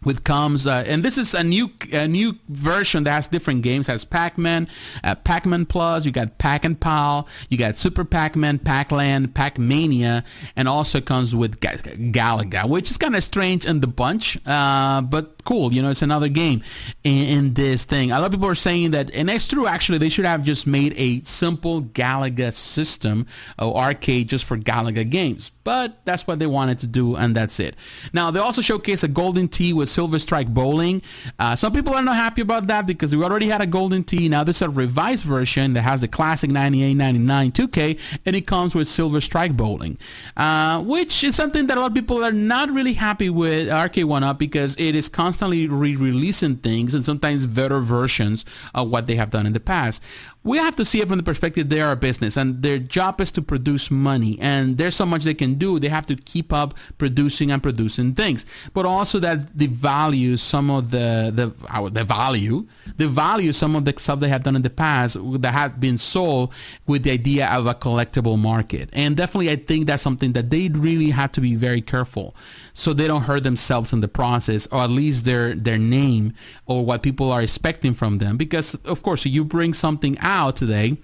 [0.03, 3.89] with comes uh, and this is a new a new version that has different games
[3.89, 4.67] it has pac-man
[5.03, 10.23] uh, pac-man plus you got pac and pal you got super pac-man pac-land pac-mania
[10.55, 11.77] and also comes with Ga-
[12.11, 16.01] galaga which is kind of strange in the bunch uh, but cool you know it's
[16.01, 16.61] another game
[17.03, 20.09] in, in, this thing a lot of people are saying that it's true actually they
[20.09, 23.25] should have just made a simple galaga system
[23.57, 27.59] or arcade just for galaga games but that's what they wanted to do and that's
[27.59, 27.75] it
[28.11, 31.01] now they also showcase a golden tee with Silver Strike Bowling.
[31.39, 34.27] Uh, some people are not happy about that because we already had a Golden Tee.
[34.27, 38.75] Now there's a revised version that has the classic 98, 99 2K, and it comes
[38.75, 39.97] with Silver Strike Bowling,
[40.35, 44.05] uh, which is something that a lot of people are not really happy with Arcade
[44.05, 49.15] One Up because it is constantly re-releasing things and sometimes better versions of what they
[49.15, 50.01] have done in the past
[50.47, 53.19] we have to see it from the perspective they are a business and their job
[53.19, 55.77] is to produce money and there's so much they can do.
[55.77, 58.45] They have to keep up producing and producing things.
[58.73, 63.83] But also that the value some of the the the value the value some of
[63.83, 66.53] the stuff they have done in the past that have been sold
[66.85, 68.89] with the idea of a collectible market.
[68.93, 72.33] And definitely I think that's something that they really have to be very careful
[72.73, 76.33] so they don't hurt themselves in the process or at least their their name
[76.67, 78.37] or what people are expecting from them.
[78.37, 80.97] Because of course you bring something out today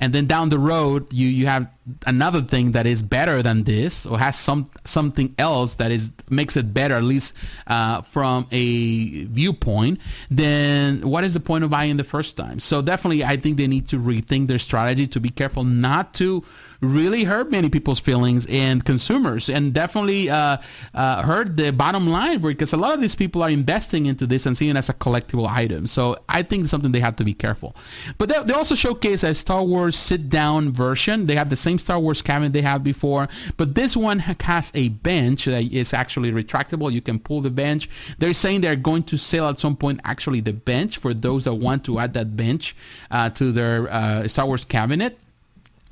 [0.00, 1.68] and then down the road you you have
[2.06, 6.56] another thing that is better than this or has some something else that is makes
[6.56, 7.32] it better at least
[7.66, 9.98] uh, from a viewpoint
[10.30, 12.60] then what is the point of buying the first time?
[12.60, 16.44] So definitely i think they need to rethink their strategy to be careful not to
[16.80, 19.48] really hurt many people's feelings and consumers.
[19.48, 20.58] And definitely uh,
[20.94, 24.46] uh, hurt the bottom line because a lot of these people are investing into this
[24.46, 25.86] and seeing it as a collectible item.
[25.86, 27.74] So i think it's something they have to be careful.
[28.16, 31.78] But they, they also showcase a star wars sit down version they have the same
[31.78, 36.32] Star Wars cabinet they had before, but this one has a bench that is actually
[36.32, 36.92] retractable.
[36.92, 37.88] You can pull the bench.
[38.18, 41.54] They're saying they're going to sell at some point actually the bench for those that
[41.54, 42.76] want to add that bench
[43.10, 45.18] uh, to their uh, Star Wars cabinet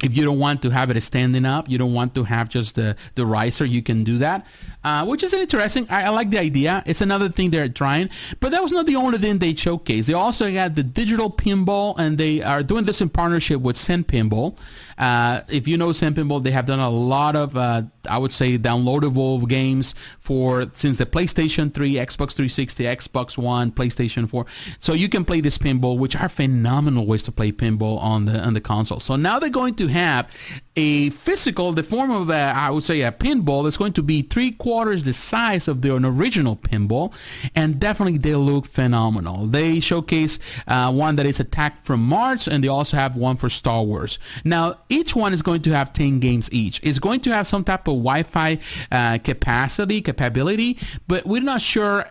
[0.03, 2.75] if you don't want to have it standing up, you don't want to have just
[2.75, 4.47] the, the riser, you can do that
[4.87, 5.85] uh, which is interesting.
[5.91, 6.81] I, I, like the idea.
[6.87, 10.07] It's another thing they're trying, but that was not the only thing they showcased.
[10.07, 14.05] They also had the digital pinball, and they are doing this in partnership with Zen
[14.05, 14.57] Pinball.
[14.99, 18.33] Uh, if you know Zen Pinball, they have done a lot of, uh, I would
[18.33, 24.47] say, downloadable games for since the PlayStation 3, Xbox 360, Xbox One, PlayStation 4.
[24.79, 28.41] So you can play this pinball, which are phenomenal ways to play pinball on the
[28.41, 29.01] on the console.
[29.01, 30.31] So now they're going to have
[30.77, 34.23] a physical, the form of, a, I would say, a pinball that's going to be
[34.23, 37.13] three quarters the size of the original pinball,
[37.55, 39.47] and definitely they look phenomenal.
[39.47, 43.49] They showcase uh, one that is attacked from Mars, and they also have one for
[43.49, 44.19] Star Wars.
[44.45, 46.81] Now, each one is going to have 10 games each.
[46.83, 48.59] It's going to have some type of Wi-Fi
[48.90, 52.07] uh, capacity, capability, but we're not sure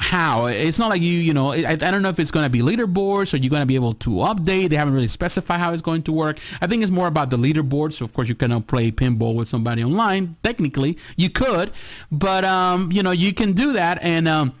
[0.00, 0.46] how.
[0.46, 2.60] It's not like you, you know, I, I don't know if it's going to be
[2.60, 4.70] leaderboards or you're going to be able to update.
[4.70, 6.38] They haven't really specified how it's going to work.
[6.60, 7.94] I think it's more about the leaderboards.
[7.94, 10.36] So of course, you cannot play pinball with somebody online.
[10.42, 11.70] Technically, you could,
[12.10, 14.02] but, um, you know, you can do that.
[14.02, 14.54] And, um,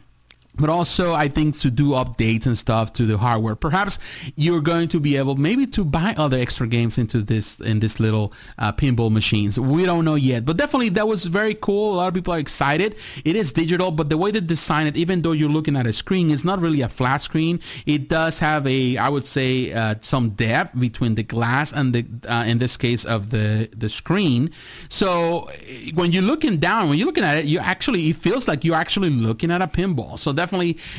[0.60, 3.56] but also I think to do updates and stuff to the hardware.
[3.56, 3.98] Perhaps
[4.36, 7.98] you're going to be able maybe to buy other extra games into this in this
[7.98, 9.58] little uh, pinball machines.
[9.58, 11.94] We don't know yet, but definitely that was very cool.
[11.94, 12.96] A lot of people are excited.
[13.24, 15.92] It is digital, but the way they design it, even though you're looking at a
[15.92, 17.60] screen, it's not really a flat screen.
[17.86, 22.06] It does have a, I would say, uh, some depth between the glass and the,
[22.28, 24.50] uh, in this case, of the the screen.
[24.88, 25.50] So
[25.94, 28.76] when you're looking down, when you're looking at it, you actually it feels like you're
[28.76, 30.18] actually looking at a pinball.
[30.18, 30.49] So definitely,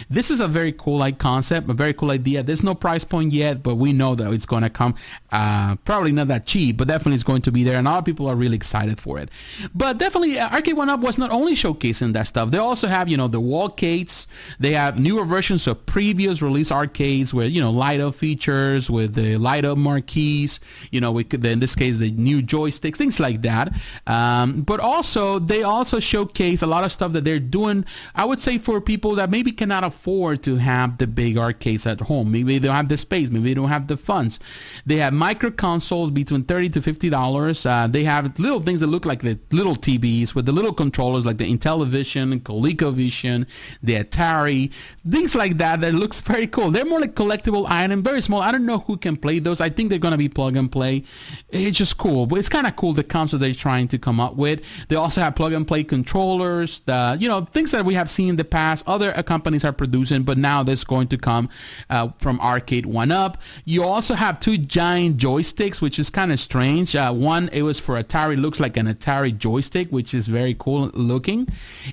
[0.10, 2.44] this is a very cool like concept, a very cool idea.
[2.44, 4.96] There's no price point yet, but we know that it's going to come.
[5.32, 8.00] Uh, probably not that cheap, but definitely it's going to be there, and a lot
[8.00, 9.30] of people are really excited for it.
[9.74, 12.52] But definitely, uh, Arcade One Up was not only showcasing that stuff.
[12.52, 14.28] They also have you know the wallcades.
[14.60, 19.16] They have newer versions of previous release arcades with you know light up features with
[19.16, 20.60] the light up marquees.
[20.92, 23.74] You know, we could in this case the new joysticks, things like that.
[24.06, 27.86] Um, but also they also showcase a lot of stuff that they're doing.
[28.14, 32.02] I would say for people that maybe cannot afford to have the big arcades at
[32.02, 32.32] home.
[32.32, 33.32] Maybe they don't have the space.
[33.32, 34.40] Maybe they don't have the funds.
[34.86, 37.66] They have micro consoles between thirty to fifty dollars.
[37.66, 41.26] Uh, they have little things that look like the little TVs with the little controllers,
[41.26, 43.48] like the Intellivision, ColecoVision,
[43.82, 44.72] the Atari,
[45.10, 45.82] things like that.
[45.82, 46.70] That looks very cool.
[46.70, 48.42] They're more like collectible item, very small.
[48.42, 49.62] I don't know who can play those.
[49.62, 51.04] I think they're gonna be plug and play.
[51.50, 54.36] It's just cool, but it's kind of cool the concept they're trying to come up
[54.36, 54.62] with.
[54.90, 56.82] They also have plug and play controllers.
[56.82, 58.84] The you know things that we have seen in the past.
[58.88, 61.50] Other uh, companies are producing, but now that's going to come
[61.90, 63.38] uh, from Arcade One Up.
[63.66, 66.96] You also have two giant joysticks, which is kind of strange.
[66.96, 70.92] Uh, one it was for Atari, looks like an Atari joystick, which is very cool
[70.94, 71.48] looking,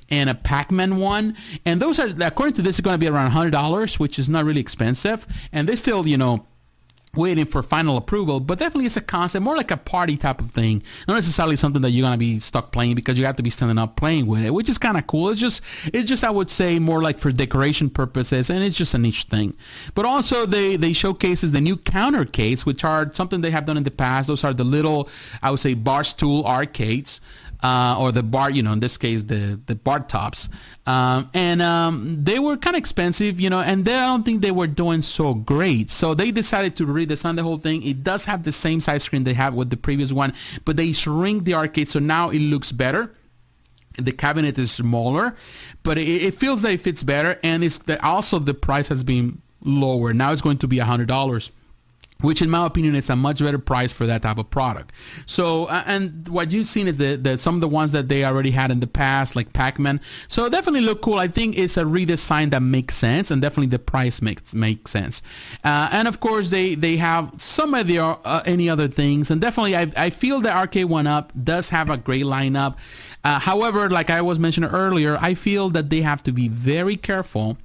[0.09, 1.35] and a Pac-Man one.
[1.65, 4.27] And those are according to this, are going to be around hundred dollars, which is
[4.29, 6.45] not really expensive, and they still you know
[7.15, 10.51] waiting for final approval, but definitely it's a concept, more like a party type of
[10.51, 10.83] thing.
[11.07, 13.77] Not necessarily something that you're gonna be stuck playing because you have to be standing
[13.77, 15.29] up playing with it, which is kind of cool.
[15.29, 15.61] It's just,
[15.93, 19.23] it's just I would say more like for decoration purposes, and it's just a niche
[19.23, 19.55] thing.
[19.95, 23.83] But also they they showcases the new Countercade, which are something they have done in
[23.83, 24.27] the past.
[24.27, 25.09] Those are the little,
[25.41, 27.21] I would say, bar stool arcades
[27.61, 30.49] uh, or the bar, you know, in this case, the the bar tops,
[30.85, 34.41] um, and um, they were kind of expensive, you know, and they, I don't think
[34.41, 35.89] they were doing so great.
[35.89, 37.83] So they decided to redesign the whole thing.
[37.83, 40.33] It does have the same size screen they have with the previous one,
[40.65, 43.13] but they shrink the arcade, so now it looks better
[43.97, 45.35] the cabinet is smaller,
[45.83, 49.03] but it, it, feels that it fits better, and it's the, also the price has
[49.03, 50.13] been lower.
[50.13, 51.51] Now it's going to be a hundred dollars
[52.21, 54.91] which in my opinion is a much better price for that type of product.
[55.25, 58.25] So, uh, and what you've seen is that the, some of the ones that they
[58.25, 60.01] already had in the past, like Pac-Man.
[60.27, 61.17] So definitely look cool.
[61.17, 65.21] I think it's a redesign that makes sense, and definitely the price makes makes sense.
[65.63, 69.39] Uh, and of course, they they have some of the uh, any other things, and
[69.39, 72.75] definitely I I feel the Arcade One Up does have a great lineup.
[73.23, 76.95] Uh, however, like I was mentioning earlier, I feel that they have to be very
[76.95, 77.57] careful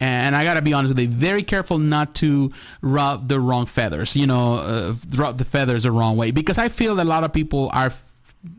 [0.00, 4.14] and I gotta be honest with you, very careful not to rub the wrong feathers.
[4.16, 7.24] You know, uh, rub the feathers the wrong way because I feel that a lot
[7.24, 7.92] of people are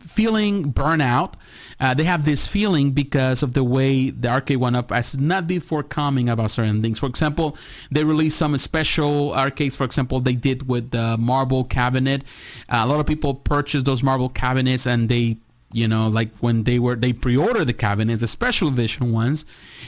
[0.03, 1.33] feeling burnout.
[1.79, 5.45] Uh, they have this feeling because of the way the arcade one up has not
[5.45, 6.97] been forthcoming about certain things.
[6.97, 7.55] For example,
[7.91, 9.75] they released some special arcades.
[9.75, 12.23] For example, they did with the Marvel cabinet.
[12.67, 15.37] Uh, a lot of people purchased those Marvel cabinets and they
[15.73, 19.45] you know, like when they were they pre-ordered the cabinets, the special edition ones,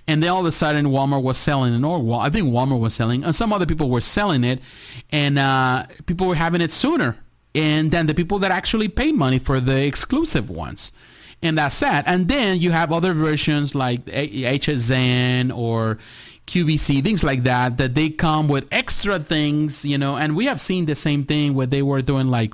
[0.08, 2.80] and then all of a sudden Walmart was selling it, or well, I think Walmart
[2.80, 4.62] was selling, and some other people were selling it,
[5.12, 7.18] and uh, people were having it sooner,
[7.56, 10.92] and then the people that actually pay money for the exclusive ones,
[11.42, 12.04] and that's sad.
[12.08, 15.98] And then you have other versions like HSN or
[16.50, 20.60] QVC, things like that, that they come with extra things, you know, and we have
[20.60, 22.54] seen the same thing where they were doing like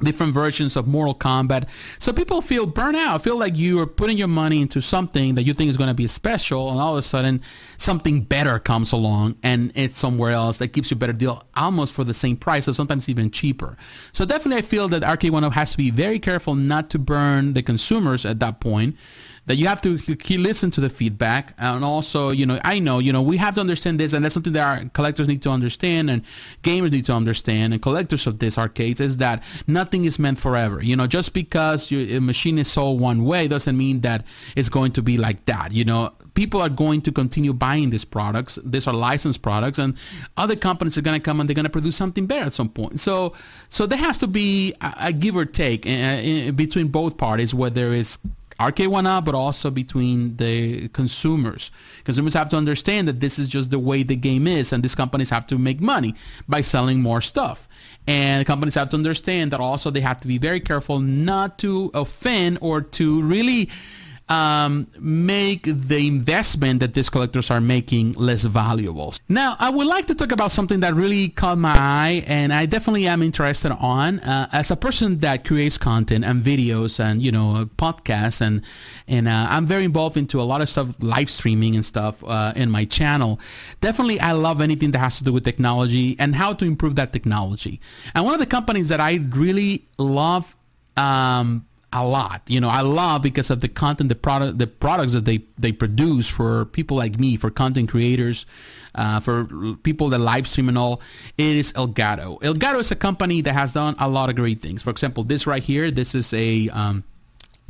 [0.00, 1.68] different versions of Mortal Kombat.
[1.98, 5.44] So people feel burnt out, feel like you are putting your money into something that
[5.44, 7.42] you think is going to be special, and all of a sudden
[7.76, 11.92] something better comes along and it's somewhere else that gives you a better deal almost
[11.92, 13.76] for the same price, or sometimes even cheaper.
[14.12, 16.98] So definitely I feel that Arcade One Up has to be very careful not to
[16.98, 18.96] burn the consumers at that point
[19.46, 22.98] that you have to keep listen to the feedback and also you know i know
[22.98, 25.50] you know we have to understand this and that's something that our collectors need to
[25.50, 26.22] understand and
[26.62, 30.82] gamers need to understand and collectors of these arcades is that nothing is meant forever
[30.82, 34.24] you know just because your machine is sold one way doesn't mean that
[34.56, 38.04] it's going to be like that you know people are going to continue buying these
[38.04, 38.58] products.
[38.64, 39.94] These are licensed products, and
[40.36, 42.68] other companies are going to come and they're going to produce something better at some
[42.68, 43.00] point.
[43.00, 43.34] So,
[43.68, 47.92] so there has to be a, a give or take uh, between both parties, whether
[47.92, 48.18] it's
[48.60, 51.70] Arcade One Up, but also between the consumers.
[52.04, 54.94] Consumers have to understand that this is just the way the game is, and these
[54.94, 56.14] companies have to make money
[56.46, 57.66] by selling more stuff.
[58.06, 61.90] And companies have to understand that also they have to be very careful not to
[61.94, 63.70] offend or to really
[64.30, 69.12] um, make the investment that these collectors are making less valuable.
[69.28, 72.66] Now, I would like to talk about something that really caught my eye and I
[72.66, 77.32] definitely am interested on uh, as a person that creates content and videos and, you
[77.32, 78.62] know, podcasts and,
[79.08, 82.52] and uh, I'm very involved into a lot of stuff, live streaming and stuff uh,
[82.54, 83.40] in my channel.
[83.80, 87.12] Definitely, I love anything that has to do with technology and how to improve that
[87.12, 87.80] technology.
[88.14, 90.56] And one of the companies that I really love
[90.96, 92.42] um, a lot.
[92.46, 95.72] You know, I love because of the content, the product, the products that they they
[95.72, 98.46] produce for people like me, for content creators,
[98.94, 99.46] uh, for
[99.82, 101.00] people that live stream and all.
[101.36, 102.40] It is Elgato.
[102.40, 104.82] Elgato is a company that has done a lot of great things.
[104.82, 107.04] For example, this right here, this is a um,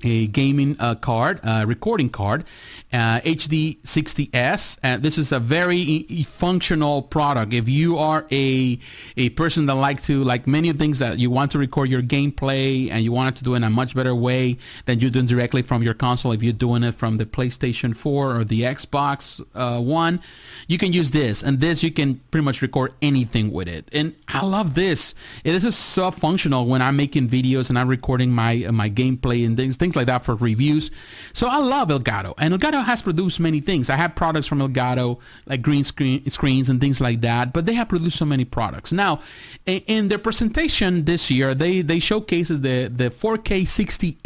[0.04, 2.44] a gaming uh, card, uh, recording card,
[2.92, 4.78] uh, HD60S.
[4.82, 7.52] Uh, this is a very e- functional product.
[7.52, 8.78] If you are a
[9.16, 12.90] a person that like to like many things that you want to record your gameplay
[12.90, 15.62] and you want to do it in a much better way than you do directly
[15.62, 16.32] from your console.
[16.32, 20.20] If you're doing it from the PlayStation 4 or the Xbox uh, One,
[20.66, 23.88] you can use this, and this you can pretty much record anything with it.
[23.92, 25.14] And I love this.
[25.44, 29.56] This is so functional when I'm making videos and I'm recording my my gameplay and
[29.56, 29.76] things.
[29.76, 30.90] things things like that for reviews.
[31.32, 33.90] So I love Elgato, and Elgato has produced many things.
[33.90, 37.74] I have products from Elgato, like green screen screens and things like that, but they
[37.74, 38.92] have produced so many products.
[38.92, 39.20] Now,
[39.66, 44.16] in, in their presentation this year, they they showcases the the 4K 60s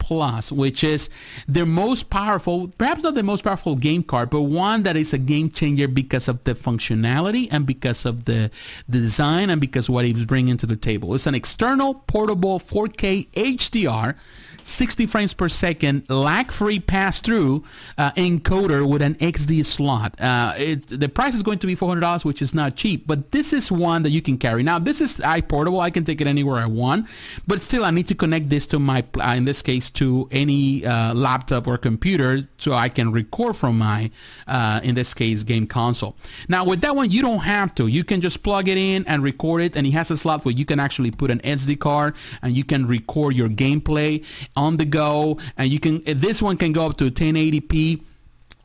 [0.00, 1.08] Plus, which is
[1.46, 5.18] their most powerful, perhaps not the most powerful game card, but one that is a
[5.18, 8.50] game changer because of the functionality and because of the,
[8.88, 11.14] the design and because what it's bringing to the table.
[11.14, 14.16] It's an external portable 4K HDR
[14.62, 17.64] 60 frames per second, lag-free pass-through
[17.98, 20.20] uh, encoder with an SD slot.
[20.20, 23.52] Uh, it, the price is going to be $400, which is not cheap, but this
[23.52, 24.62] is one that you can carry.
[24.62, 25.80] Now, this is iPortable.
[25.80, 27.08] I can take it anywhere I want,
[27.46, 30.84] but still, I need to connect this to my, uh, in this case, to any
[30.84, 34.10] uh, laptop or computer so I can record from my,
[34.46, 36.16] uh, in this case, game console.
[36.48, 37.86] Now, with that one, you don't have to.
[37.86, 40.54] You can just plug it in and record it, and it has a slot where
[40.54, 44.24] you can actually put an SD card and you can record your gameplay
[44.56, 48.02] on the go and you can this one can go up to 1080p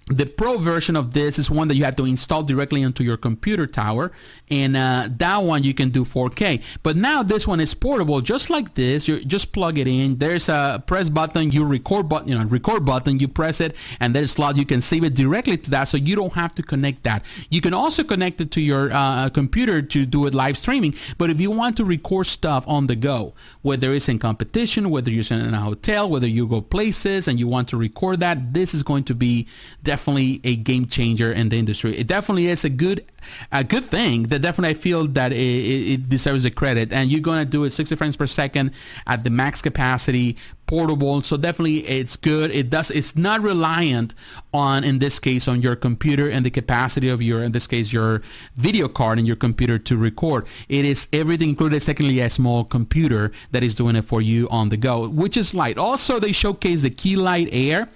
[0.07, 3.17] the pro version of this is one that you have to install directly onto your
[3.17, 4.11] computer tower
[4.51, 8.49] and uh, that one you can do 4k but now this one is portable just
[8.49, 9.07] like this.
[9.07, 10.17] You just plug it in.
[10.17, 11.51] There's a press button.
[11.51, 13.19] You record button you know record button.
[13.19, 14.57] You press it and there's a slot.
[14.57, 17.25] You can save it directly to that so you don't have to connect that.
[17.49, 20.95] You can also connect it to your uh, computer to do it live streaming.
[21.17, 25.09] But if you want to record stuff on the go whether it's in competition whether
[25.09, 28.73] you're in a hotel whether you go places and you want to record that this
[28.73, 29.47] is going to be
[29.95, 31.97] definitely a game changer in the industry.
[31.97, 33.05] It definitely is a good
[33.51, 35.37] a good thing that definitely I feel that it,
[35.93, 36.91] it deserves the credit.
[36.91, 38.71] And you're to do it 60 frames per second
[39.07, 40.37] at the max capacity,
[40.67, 41.21] portable.
[41.21, 42.51] So definitely it's good.
[42.51, 42.91] It does.
[42.91, 44.13] It's not reliant
[44.53, 47.93] on, in this case, on your computer and the capacity of your, in this case,
[47.93, 48.21] your
[48.57, 50.45] video card in your computer to record.
[50.67, 51.81] It is everything included.
[51.81, 55.53] Secondly, a small computer that is doing it for you on the go, which is
[55.53, 55.77] light.
[55.77, 57.87] Also, they showcase the Keylight Air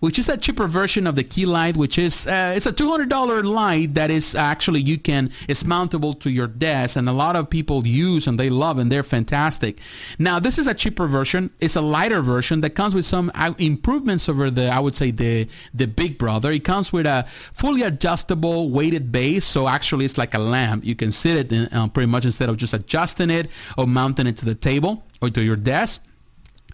[0.00, 3.44] which is a cheaper version of the key light, which is uh, it's a $200
[3.44, 7.50] light that is actually you can it's mountable to your desk, and a lot of
[7.50, 9.78] people use and they love and they're fantastic.
[10.18, 11.50] Now this is a cheaper version.
[11.60, 15.10] It's a lighter version that comes with some uh, improvements over the I would say
[15.10, 16.50] the the Big Brother.
[16.50, 20.84] It comes with a fully adjustable weighted base, so actually it's like a lamp.
[20.84, 24.26] You can sit it in, uh, pretty much instead of just adjusting it or mounting
[24.26, 26.02] it to the table or to your desk.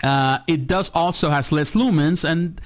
[0.02, 2.60] Uh, it does also has less lumens and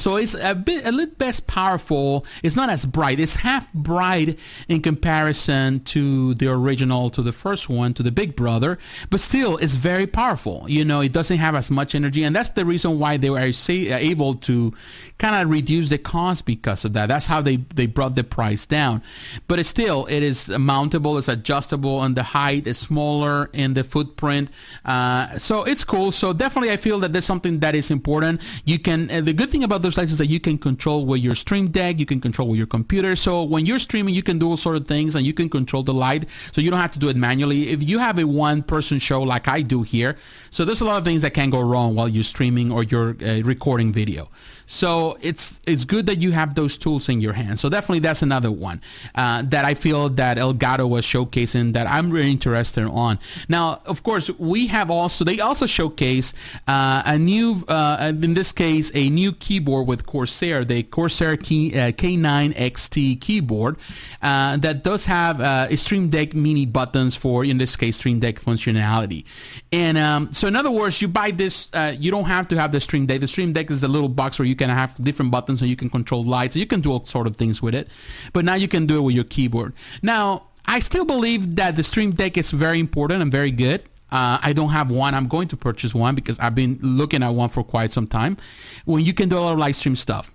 [0.00, 2.24] so it's a bit a little less powerful.
[2.42, 3.20] It's not as bright.
[3.20, 8.34] It's half bright in comparison to the original to the first one to the big
[8.36, 8.78] brother
[9.10, 10.64] but still it's very powerful.
[10.68, 13.52] You know it doesn't have as much energy and that's the reason why they were
[13.68, 14.72] able to
[15.18, 17.06] kind of reduce the cost because of that.
[17.06, 19.02] That's how they they brought the price down.
[19.46, 23.84] But it's still it is mountable it's adjustable and the height is smaller in the
[23.84, 24.50] footprint.
[24.84, 26.12] Uh, so it's cool.
[26.12, 28.40] So definitely I feel that there's something that is important.
[28.64, 31.20] You can, uh, the good thing about those lights is that you can control with
[31.20, 33.14] your stream deck, you can control with your computer.
[33.16, 35.82] So when you're streaming, you can do all sort of things and you can control
[35.82, 36.26] the light.
[36.52, 37.68] So you don't have to do it manually.
[37.68, 40.16] If you have a one person show like I do here,
[40.50, 43.16] so there's a lot of things that can go wrong while you're streaming or you're
[43.22, 44.30] uh, recording video.
[44.70, 47.58] So it's it's good that you have those tools in your hand.
[47.58, 48.82] So definitely that's another one
[49.14, 53.18] uh, that I feel that Elgato was showcasing that I'm really interested on.
[53.48, 56.34] Now, of course, we have also they also showcase
[56.68, 61.72] uh, a new uh, in this case a new keyboard with Corsair, the Corsair Key,
[61.72, 63.78] uh, K9 XT keyboard
[64.20, 68.34] uh, that does have uh, Stream Deck mini buttons for in this case Stream Deck
[68.36, 69.24] functionality.
[69.72, 72.80] And um, so in other words, you buy this, you don't have to have the
[72.80, 73.20] Stream Deck.
[73.20, 75.76] The Stream Deck is the little box where you can have different buttons and you
[75.76, 76.54] can control lights.
[76.56, 77.88] You can do all sort of things with it.
[78.34, 79.72] But now you can do it with your keyboard.
[80.02, 83.80] Now, I still believe that the Stream Deck is very important and very good.
[84.10, 85.14] Uh, I don't have one.
[85.14, 88.36] I'm going to purchase one because I've been looking at one for quite some time.
[88.84, 90.30] When you can do a lot of live stream stuff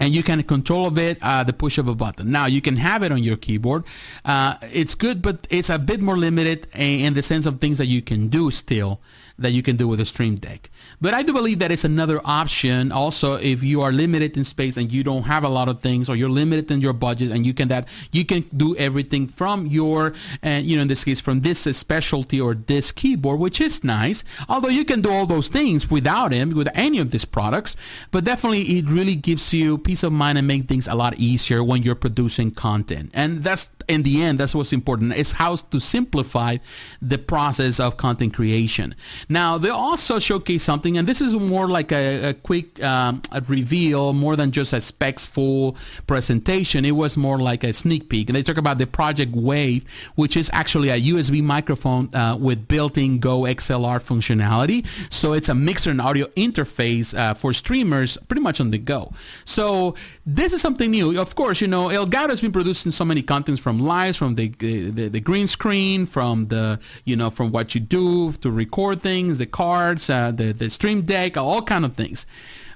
[0.00, 2.30] and you can control of it uh, the push of a button.
[2.30, 3.84] Now you can have it on your keyboard.
[4.24, 7.86] Uh, it's good, but it's a bit more limited in the sense of things that
[7.86, 9.00] you can do still
[9.38, 10.70] that you can do with a Stream Deck.
[11.00, 12.90] But I do believe that it's another option.
[12.90, 16.08] Also, if you are limited in space and you don't have a lot of things,
[16.08, 19.66] or you're limited in your budget, and you can that you can do everything from
[19.66, 23.84] your and you know in this case from this specialty or this keyboard, which is
[23.84, 24.24] nice.
[24.48, 27.76] Although you can do all those things without him, with any of these products,
[28.10, 31.62] but definitely it really gives you peace of mind and make things a lot easier
[31.62, 33.10] when you're producing content.
[33.14, 35.14] And that's in the end, that's what's important.
[35.14, 36.58] It's how to simplify
[37.00, 38.94] the process of content creation.
[39.28, 43.40] Now, they also showcase something, and this is more like a, a quick um, a
[43.48, 45.76] reveal, more than just a specs full
[46.06, 46.84] presentation.
[46.84, 48.28] It was more like a sneak peek.
[48.28, 49.84] And they talk about the Project Wave,
[50.14, 54.86] which is actually a USB microphone uh, with built-in Go XLR functionality.
[55.12, 59.12] So it's a mixer and audio interface uh, for streamers pretty much on the go.
[59.44, 59.94] So
[60.26, 61.18] this is something new.
[61.20, 64.34] Of course, you know, Elgato has been producing so many contents from from lights, from
[64.34, 69.02] the, the, the green screen, from the you know from what you do to record
[69.02, 72.26] things, the cards, uh, the the stream deck, all kind of things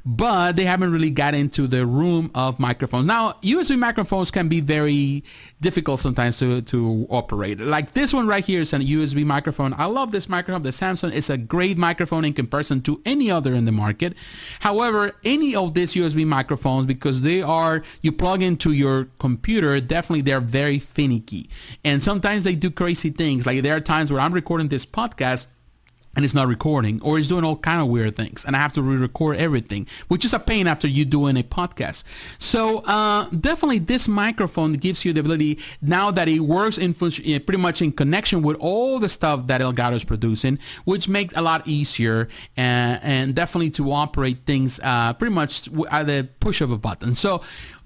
[0.05, 3.07] but they haven't really got into the room of microphones.
[3.07, 5.22] Now, USB microphones can be very
[5.61, 7.61] difficult sometimes to, to operate.
[7.61, 9.74] Like this one right here is a USB microphone.
[9.74, 10.62] I love this microphone.
[10.62, 14.14] The Samson is a great microphone in comparison to any other in the market.
[14.61, 20.22] However, any of these USB microphones, because they are, you plug into your computer, definitely
[20.22, 21.48] they're very finicky.
[21.84, 23.46] And sometimes they do crazy things.
[23.46, 25.46] Like there are times where I'm recording this podcast
[26.14, 28.72] and it's not recording or it's doing all kind of weird things and i have
[28.72, 32.04] to re-record everything which is a pain after you doing a podcast
[32.38, 36.94] so uh, definitely this microphone gives you the ability now that it works in
[37.24, 41.34] eh, pretty much in connection with all the stuff that elgato is producing which makes
[41.36, 46.60] a lot easier and, and definitely to operate things uh, pretty much at the push
[46.60, 47.42] of a button so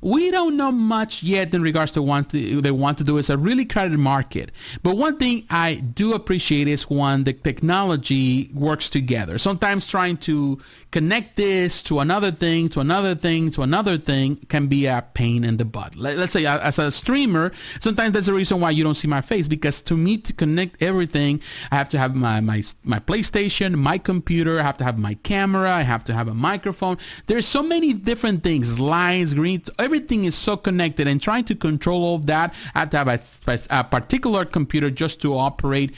[0.06, 3.18] we don't know much yet in regards to what they want to do.
[3.18, 4.52] It's a really crowded market.
[4.82, 8.15] But one thing I do appreciate is when the technology
[8.54, 9.38] works together.
[9.38, 10.60] Sometimes trying to
[10.90, 15.44] connect this to another thing, to another thing, to another thing can be a pain
[15.44, 15.96] in the butt.
[15.96, 19.20] Let's say uh, as a streamer, sometimes that's the reason why you don't see my
[19.20, 21.40] face because to me to connect everything,
[21.70, 25.14] I have to have my, my, my PlayStation, my computer, I have to have my
[25.14, 26.98] camera, I have to have a microphone.
[27.26, 32.04] There's so many different things, lines, green, everything is so connected and trying to control
[32.04, 35.94] all that, I have to have a, a particular computer just to operate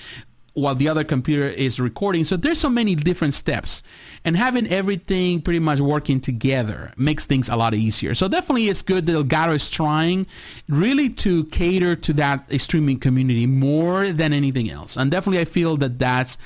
[0.61, 2.25] while the other computer is recording.
[2.25, 3.83] So there's so many different steps
[4.25, 8.15] and having everything pretty much working together makes things a lot easier.
[8.15, 10.27] So definitely it's good that Elgato is trying
[10.69, 14.97] really to cater to that streaming community more than anything else.
[14.97, 16.39] And definitely I feel that that's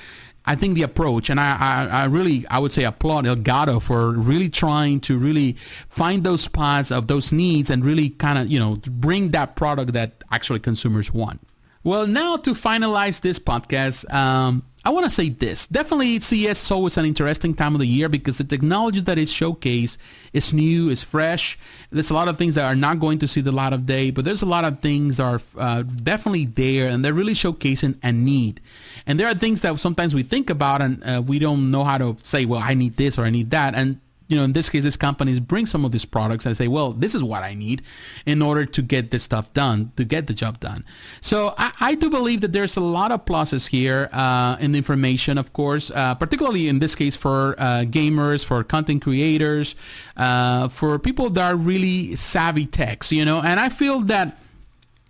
[0.45, 4.11] I think the approach, and I, I, I, really, I would say applaud Elgato for
[4.11, 5.53] really trying to really
[5.89, 9.93] find those spots of those needs and really kind of, you know, bring that product
[9.93, 11.41] that actually consumers want.
[11.85, 15.67] Well, now to finalize this podcast, um, I want to say this.
[15.67, 19.33] Definitely CES is always an interesting time of the year because the technology that is
[19.33, 19.97] showcased
[20.33, 21.59] is new, is fresh.
[21.91, 24.13] There's a lot of things that are not going to see the light of day,
[24.13, 27.97] but there's a lot of things that are uh, definitely there and they're really showcasing
[28.03, 28.61] a need.
[29.05, 31.99] And there are things that sometimes we think about and uh, we don't know how
[31.99, 33.75] to say, well, I need this or I need that.
[33.75, 34.01] And
[34.33, 36.95] you know, in this case, these companies bring some of these products and say, well,
[36.95, 37.83] this is what I need
[38.25, 40.87] in order to get this stuff done, to get the job done.
[41.21, 44.79] So I, I do believe that there's a lot of pluses here uh, in the
[44.79, 49.77] information, of course, uh, particularly in this case for uh, gamers, for content creators,
[50.17, 54.39] uh, for people that are really savvy techs, you know, and I feel that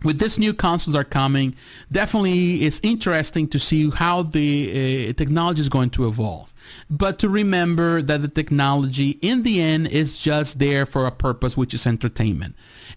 [0.05, 1.55] with this new consoles are coming,
[1.91, 6.55] definitely it's interesting to see how the uh, technology is going to evolve.
[6.91, 11.57] But to remember that the technology in the end is just there for a purpose,
[11.57, 12.57] which is entertainment.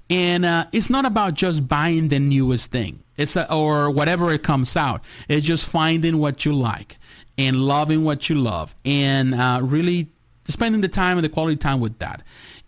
[0.09, 3.03] And uh, it's not about just buying the newest thing.
[3.17, 5.03] It's a, or whatever it comes out.
[5.27, 6.97] It's just finding what you like
[7.37, 10.09] and loving what you love and uh, really
[10.47, 12.21] spending the time and the quality time with that.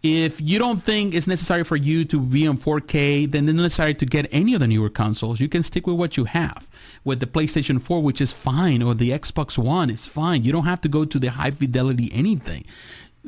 [0.07, 3.93] If you don't think it's necessary for you to be on 4K, then it's necessary
[3.95, 5.39] to get any of the newer consoles.
[5.39, 6.67] You can stick with what you have.
[7.03, 10.43] With the PlayStation 4, which is fine, or the Xbox One, it's fine.
[10.43, 12.65] You don't have to go to the high fidelity anything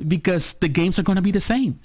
[0.08, 1.80] because the games are going to be the same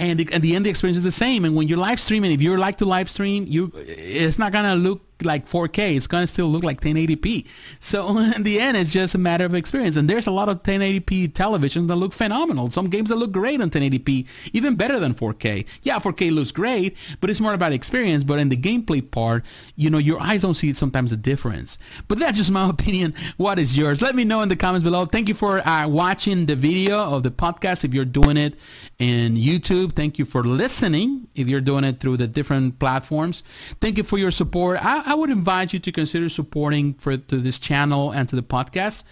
[0.00, 2.32] and the, at the end the experience is the same and when you're live streaming
[2.32, 5.96] if you're like to live stream you it's not gonna look like 4K.
[5.96, 7.46] It's to still look like 1080p.
[7.78, 9.96] So in the end, it's just a matter of experience.
[9.96, 12.70] And there's a lot of 1080p televisions that look phenomenal.
[12.70, 15.66] Some games that look great on 1080p, even better than 4K.
[15.82, 18.24] Yeah, 4K looks great, but it's more about experience.
[18.24, 19.44] But in the gameplay part,
[19.76, 21.78] you know, your eyes don't see sometimes the difference.
[22.08, 23.14] But that's just my opinion.
[23.36, 24.02] What is yours?
[24.02, 25.06] Let me know in the comments below.
[25.06, 28.58] Thank you for uh, watching the video of the podcast if you're doing it
[28.98, 29.94] in YouTube.
[29.94, 33.42] Thank you for listening if you're doing it through the different platforms.
[33.80, 34.84] Thank you for your support.
[34.84, 38.44] I, I would invite you to consider supporting for to this channel and to the
[38.44, 39.02] podcast.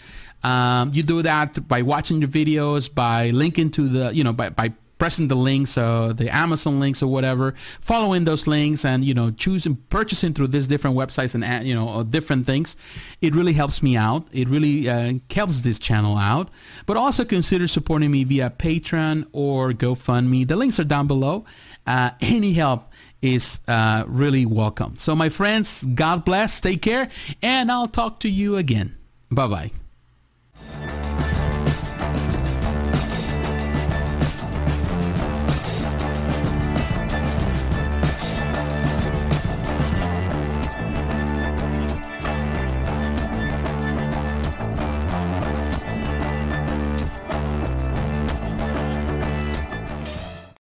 [0.44, 4.50] Um, you do that by watching the videos, by linking to the, you know, by,
[4.50, 9.12] by pressing the links, uh, the Amazon links or whatever, following those links and, you
[9.12, 12.76] know, choosing, purchasing through these different websites and, uh, you know, uh, different things.
[13.20, 14.28] It really helps me out.
[14.30, 16.48] It really uh, helps this channel out.
[16.86, 20.46] But also consider supporting me via Patreon or GoFundMe.
[20.46, 21.44] The links are down below.
[21.88, 24.96] Uh, any help is uh, really welcome.
[24.96, 27.08] So my friends, God bless, take care,
[27.42, 28.96] and I'll talk to you again.
[29.30, 29.70] Bye-bye.